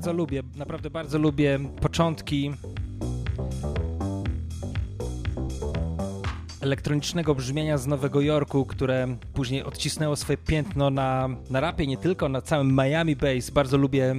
[0.04, 2.52] Bardzo lubię, naprawdę bardzo lubię początki
[6.62, 12.30] elektronicznego brzmienia z Nowego Jorku, które później odcisnęło swoje piętno na, na rapie, nie tylko,
[12.30, 13.50] na całym Miami Bass.
[13.50, 14.16] Bardzo lubię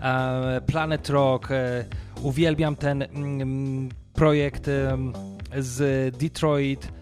[0.00, 1.84] e, Planet Rock, e,
[2.22, 5.12] uwielbiam ten mm, projekt em,
[5.58, 6.92] z Detroit,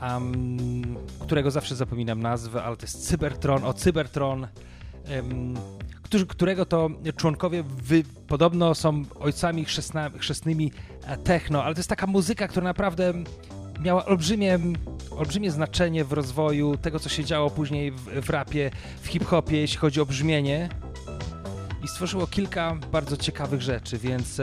[0.00, 0.58] em,
[1.20, 4.46] którego zawsze zapominam nazwę, ale to jest Cybertron, o Cybertron,
[6.28, 10.72] którego to członkowie wy, podobno są ojcami chrzestna, chrzestnymi
[11.06, 13.12] e, techno, ale to jest taka muzyka, która naprawdę
[13.80, 14.58] miała olbrzymie,
[15.10, 18.70] olbrzymie znaczenie w rozwoju tego, co się działo później w, w rapie,
[19.02, 20.68] w hip-hopie, jeśli chodzi o brzmienie.
[21.84, 24.40] I stworzyło kilka bardzo ciekawych rzeczy, więc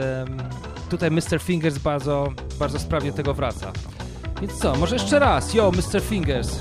[0.90, 1.40] tutaj Mr.
[1.40, 3.72] Fingers bardzo, bardzo sprawnie tego wraca.
[4.40, 6.02] Więc co, może jeszcze raz, yo, Mr.
[6.02, 6.58] Fingers.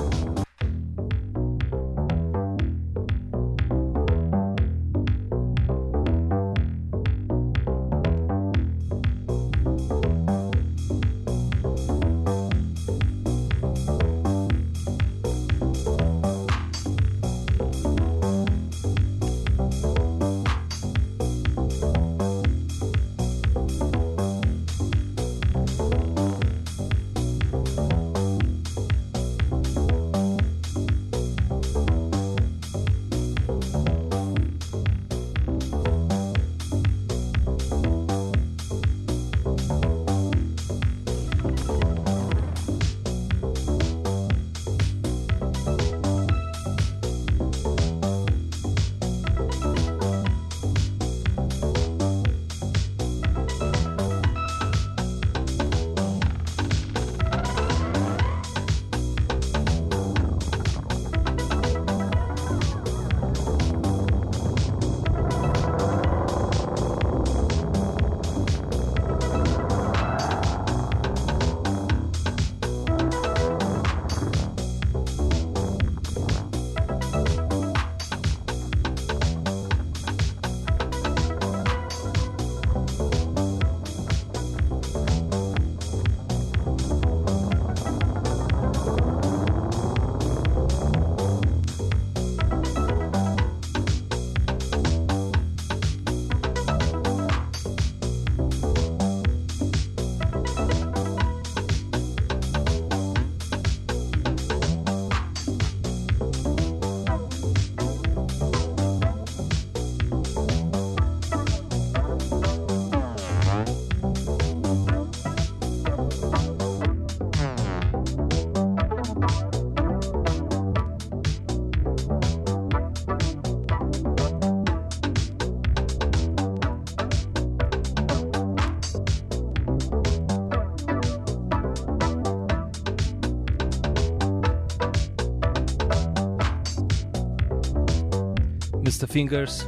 [139.12, 139.66] Fingers,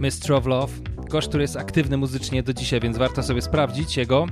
[0.00, 0.32] Mr.
[0.32, 0.72] of Love.
[1.10, 4.26] Gość, który jest aktywny muzycznie do dzisiaj, więc warto sobie sprawdzić jego.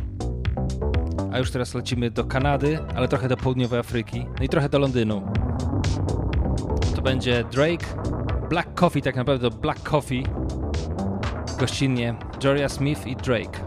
[1.33, 4.79] A już teraz lecimy do Kanady, ale trochę do południowej Afryki, no i trochę do
[4.79, 5.23] Londynu.
[6.97, 7.87] To będzie Drake,
[8.49, 10.25] Black Coffee, tak naprawdę Black Coffee.
[11.59, 13.64] Gościnnie Joria Smith i Drake.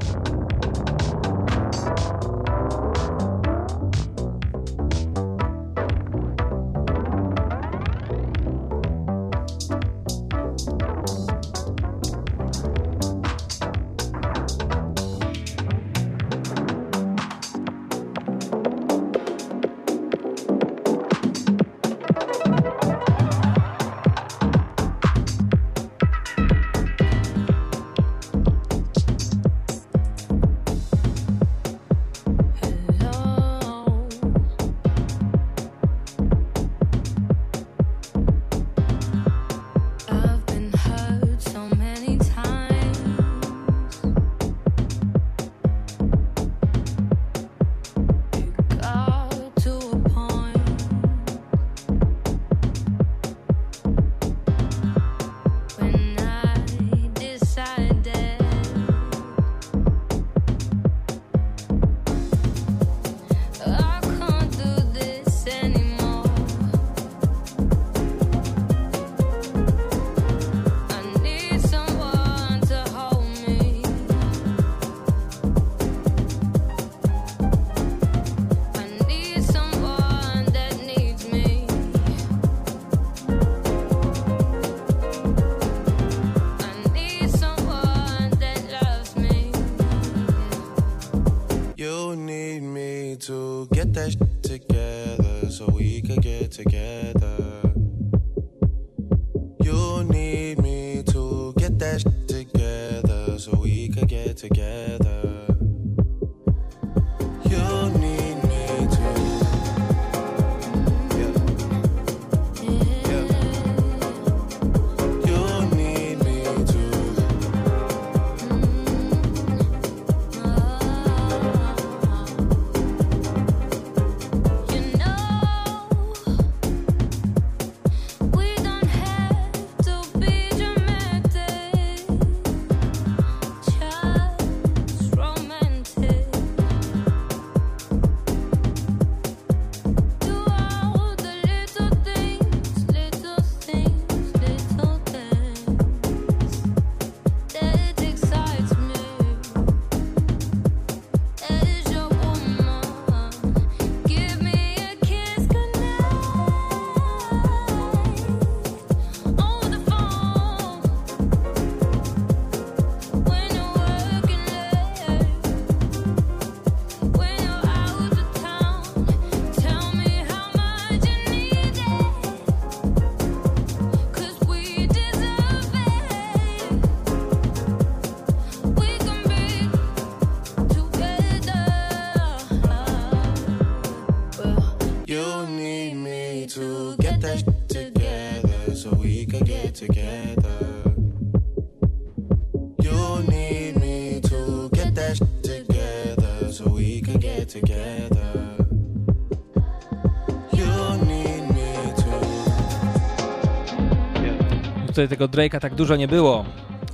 [204.98, 206.46] Tutaj tego Drake'a tak dużo nie było,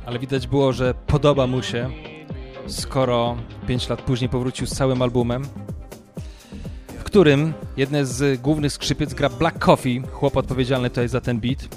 [0.06, 1.90] ale widać było, że podoba mu się,
[2.68, 5.44] skoro 5 lat później powrócił z całym albumem,
[6.88, 11.76] w którym jedne z głównych skrzypiec gra Black Coffee, chłop odpowiedzialny tutaj za ten beat.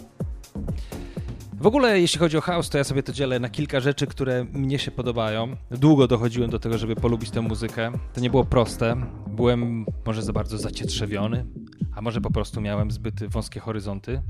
[1.52, 4.44] W ogóle, jeśli chodzi o house, to ja sobie to dzielę na kilka rzeczy, które
[4.44, 5.56] mnie się podobają.
[5.70, 7.92] Długo dochodziłem do tego, żeby polubić tę muzykę.
[8.14, 8.96] To nie było proste.
[9.26, 11.46] Byłem może za bardzo zacietrzewiony,
[11.94, 14.22] a może po prostu miałem zbyt wąskie horyzonty.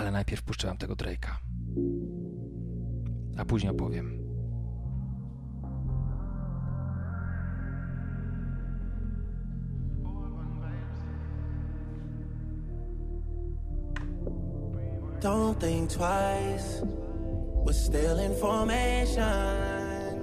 [0.00, 1.30] Ale najpierw puszczałem tego Drake'a.
[3.36, 4.18] A później opowiem.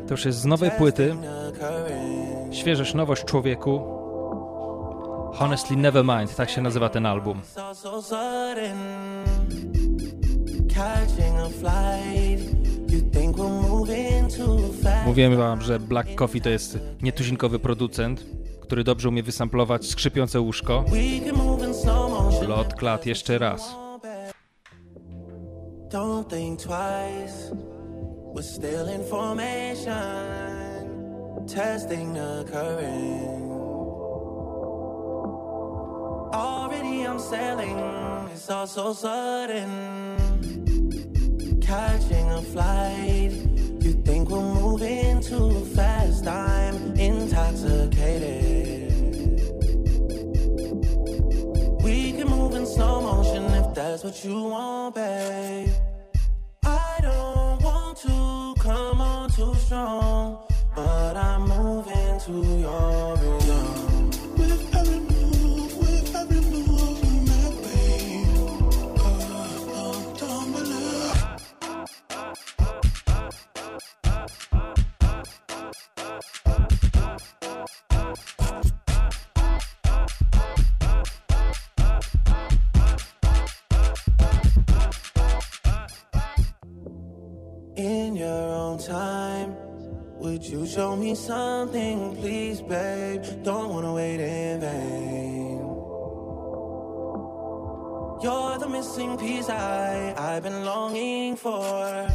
[0.07, 1.15] To już jest z nowej płyty.
[2.51, 3.97] Świeżość, nowość człowieku.
[5.33, 7.41] Honestly Nevermind, tak się nazywa ten album.
[15.05, 18.25] Mówiłem wam, że Black Coffee to jest nietuzinkowy producent,
[18.61, 20.85] który dobrze umie wysamplować skrzypiące łóżko.
[20.93, 21.37] In.
[22.47, 23.75] Lot klat jeszcze raz.
[25.89, 27.55] Don't think twice.
[28.35, 29.95] We're still information.
[31.47, 33.51] Testing the current.
[36.33, 37.79] Already I'm sailing.
[38.35, 40.26] It's all so sudden.
[41.67, 43.31] Catching a flight.
[43.81, 46.25] You think we're moving too fast?
[46.25, 48.93] I'm intoxicated.
[51.83, 55.67] We can move in slow motion if that's what you want, babe.
[56.63, 62.31] I don't want to come on too strong, but I'm moving to
[62.61, 63.96] your rhythm.
[90.37, 93.23] Would you show me something, please, babe?
[93.41, 95.57] Don't wanna wait in vain.
[98.21, 102.07] You're the missing piece I, I've been longing for.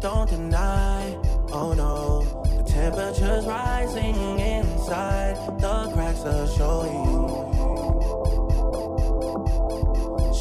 [0.00, 1.18] Don't deny,
[1.50, 2.22] oh no,
[2.56, 7.10] the temperature's rising inside, the cracks are showing.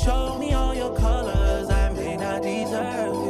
[0.04, 3.29] Show me all your colors, I may not deserve you.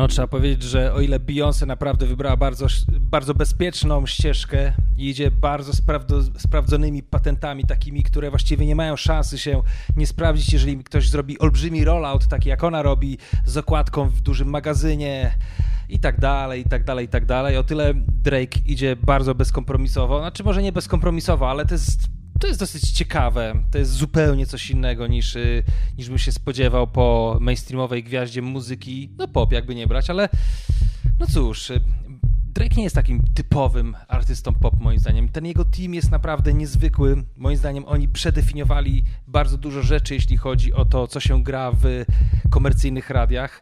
[0.00, 2.66] No, trzeba powiedzieć, że o ile Beyoncé naprawdę wybrała bardzo,
[3.00, 9.38] bardzo bezpieczną ścieżkę i idzie bardzo sprawdo, sprawdzonymi patentami, takimi, które właściwie nie mają szansy
[9.38, 9.62] się
[9.96, 14.48] nie sprawdzić, jeżeli ktoś zrobi olbrzymi rollout, taki jak ona robi, z okładką w dużym
[14.48, 15.34] magazynie
[15.88, 17.56] i tak dalej, i tak dalej, i tak dalej.
[17.56, 22.60] O tyle Drake idzie bardzo bezkompromisowo, znaczy może nie bezkompromisowo, ale to jest to jest
[22.60, 23.54] dosyć ciekawe.
[23.70, 25.62] To jest zupełnie coś innego niż, y,
[25.98, 29.10] niż bym się spodziewał po mainstreamowej gwiaździe muzyki.
[29.18, 30.28] No pop, jakby nie brać, ale
[31.18, 31.80] no cóż, y,
[32.54, 35.28] Drake nie jest takim typowym artystą pop, moim zdaniem.
[35.28, 37.24] Ten jego team jest naprawdę niezwykły.
[37.36, 42.04] Moim zdaniem oni przedefiniowali bardzo dużo rzeczy, jeśli chodzi o to, co się gra w
[42.50, 43.60] komercyjnych radiach,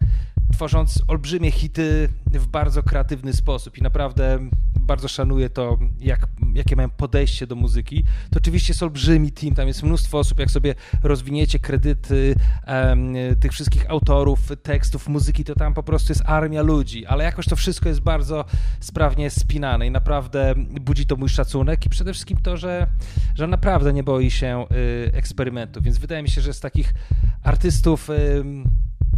[0.53, 4.39] tworząc olbrzymie hity w bardzo kreatywny sposób i naprawdę
[4.81, 6.27] bardzo szanuję to, jak,
[6.59, 8.05] jakie mają podejście do muzyki.
[8.31, 12.35] To oczywiście jest olbrzymi team, tam jest mnóstwo osób, jak sobie rozwiniecie kredyty
[12.67, 17.47] em, tych wszystkich autorów, tekstów, muzyki, to tam po prostu jest armia ludzi, ale jakoś
[17.47, 18.45] to wszystko jest bardzo
[18.81, 22.87] sprawnie spinane i naprawdę budzi to mój szacunek i przede wszystkim to, że,
[23.35, 26.95] że naprawdę nie boi się y, eksperymentów, więc wydaje mi się, że z takich
[27.43, 28.45] artystów y,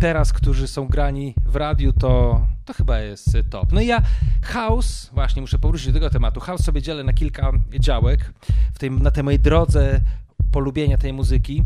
[0.01, 3.73] teraz, którzy są grani w radiu, to, to chyba jest top.
[3.73, 4.03] No i ja
[4.43, 8.33] house, właśnie muszę powrócić do tego tematu, house sobie dzielę na kilka działek
[8.75, 10.01] w tej, na tej mojej drodze
[10.53, 11.65] polubienia tej muzyki.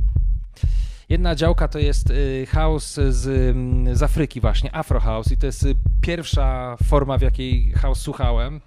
[1.09, 3.57] Jedna działka to jest y, house z,
[3.99, 8.61] z Afryki właśnie, Afro House i to jest y, pierwsza forma, w jakiej house słuchałem.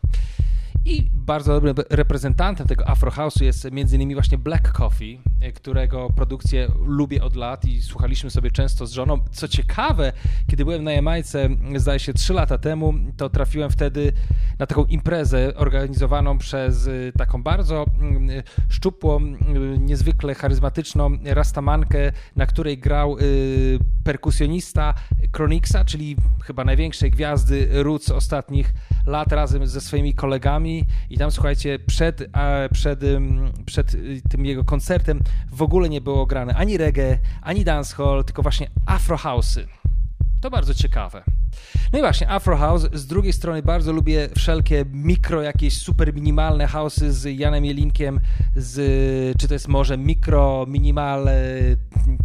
[0.89, 5.21] I bardzo dobrym reprezentantem tego Afro House'u jest między innymi właśnie Black Coffee,
[5.55, 9.19] którego produkcję lubię od lat i słuchaliśmy sobie często z żoną.
[9.31, 10.13] Co ciekawe,
[10.47, 14.13] kiedy byłem na Jamajce, zdaje się 3 lata temu, to trafiłem wtedy
[14.59, 17.85] na taką imprezę organizowaną przez taką bardzo
[18.69, 19.19] szczupłą,
[19.79, 23.17] niezwykle charyzmatyczną rastamankę, na której grał
[24.03, 24.93] perkusjonista
[25.35, 28.73] Chronixa, czyli chyba największej gwiazdy Roots ostatnich
[29.05, 30.76] lat razem ze swoimi kolegami
[31.09, 32.29] i tam słuchajcie, przed,
[32.71, 32.99] przed,
[33.65, 33.95] przed
[34.29, 35.19] tym jego koncertem
[35.51, 39.67] w ogóle nie było grane ani reggae, ani dancehall, tylko właśnie afro house'y.
[40.41, 41.23] To bardzo ciekawe.
[41.93, 42.87] No i właśnie, Afro House.
[42.93, 48.19] Z drugiej strony bardzo lubię wszelkie mikro, jakieś super minimalne house'y z Janem Jelinkiem,
[48.55, 51.29] z, czy to jest może mikro, minimal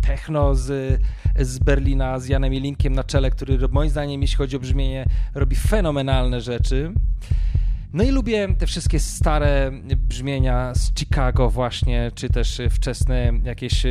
[0.02, 1.00] techno z,
[1.38, 5.56] z Berlina, z Janem Jelinkiem na czele, który moim zdaniem, jeśli chodzi o brzmienie, robi
[5.56, 6.92] fenomenalne rzeczy.
[7.94, 13.82] No i lubię te wszystkie stare brzmienia z Chicago właśnie, czy też wczesne jakieś,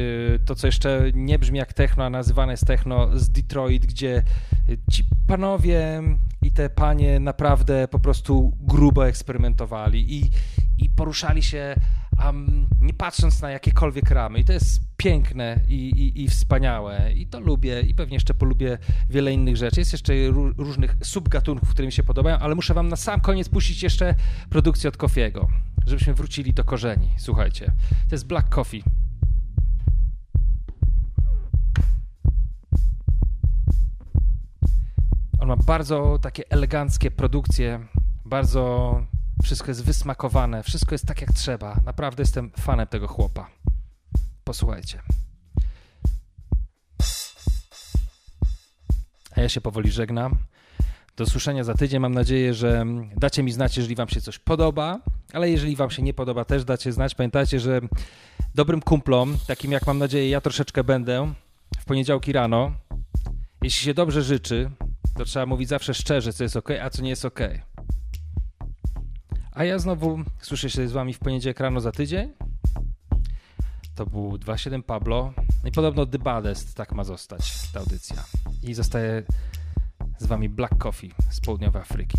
[0.45, 4.23] to co jeszcze nie brzmi jak techno, a nazywane jest techno z Detroit, gdzie
[4.91, 6.01] ci panowie
[6.41, 10.29] i te panie naprawdę po prostu grubo eksperymentowali i,
[10.77, 11.75] i poruszali się
[12.21, 12.33] a
[12.81, 14.39] nie patrząc na jakiekolwiek ramy.
[14.39, 17.13] I to jest piękne i, i, i wspaniałe.
[17.13, 18.77] I to lubię i pewnie jeszcze polubię
[19.09, 19.81] wiele innych rzeczy.
[19.81, 20.13] Jest jeszcze
[20.57, 24.15] różnych subgatunków, które mi się podobają, ale muszę wam na sam koniec puścić jeszcze
[24.49, 25.47] produkcję od Kofiego,
[25.85, 27.11] żebyśmy wrócili do korzeni.
[27.17, 27.65] Słuchajcie,
[28.09, 28.83] to jest Black Coffee.
[35.39, 37.79] On ma bardzo takie eleganckie produkcje,
[38.25, 39.01] bardzo
[39.43, 41.79] wszystko jest wysmakowane, wszystko jest tak jak trzeba.
[41.85, 43.49] Naprawdę jestem fanem tego chłopa.
[44.43, 45.01] Posłuchajcie.
[49.35, 50.37] A ja się powoli żegnam.
[51.17, 51.99] Do słyszenia za tydzień.
[51.99, 52.85] Mam nadzieję, że
[53.17, 54.99] dacie mi znać, jeżeli Wam się coś podoba,
[55.33, 57.15] ale jeżeli Wam się nie podoba, też dacie znać.
[57.15, 57.81] Pamiętajcie, że
[58.55, 61.33] dobrym kumplom, takim jak mam nadzieję ja troszeczkę będę,
[61.79, 62.71] w poniedziałki rano,
[63.61, 64.71] jeśli się dobrze życzy,
[65.17, 67.39] to trzeba mówić zawsze szczerze, co jest ok, a co nie jest ok.
[69.61, 72.33] A ja znowu słyszę się z wami w poniedziałek rano za tydzień.
[73.95, 75.33] To był 2.7 Pablo.
[75.63, 78.23] No i podobno The Baddest tak ma zostać ta audycja.
[78.63, 79.23] I zostaje
[80.17, 82.17] z wami Black Coffee z południowej Afryki.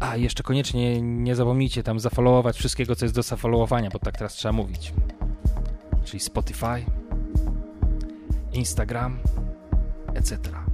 [0.00, 4.34] A, jeszcze koniecznie nie zapomnijcie tam zafollowować wszystkiego, co jest do zafollowowania, bo tak teraz
[4.34, 4.92] trzeba mówić.
[6.04, 6.84] Czyli Spotify,
[8.52, 9.18] Instagram,
[10.14, 10.71] etc.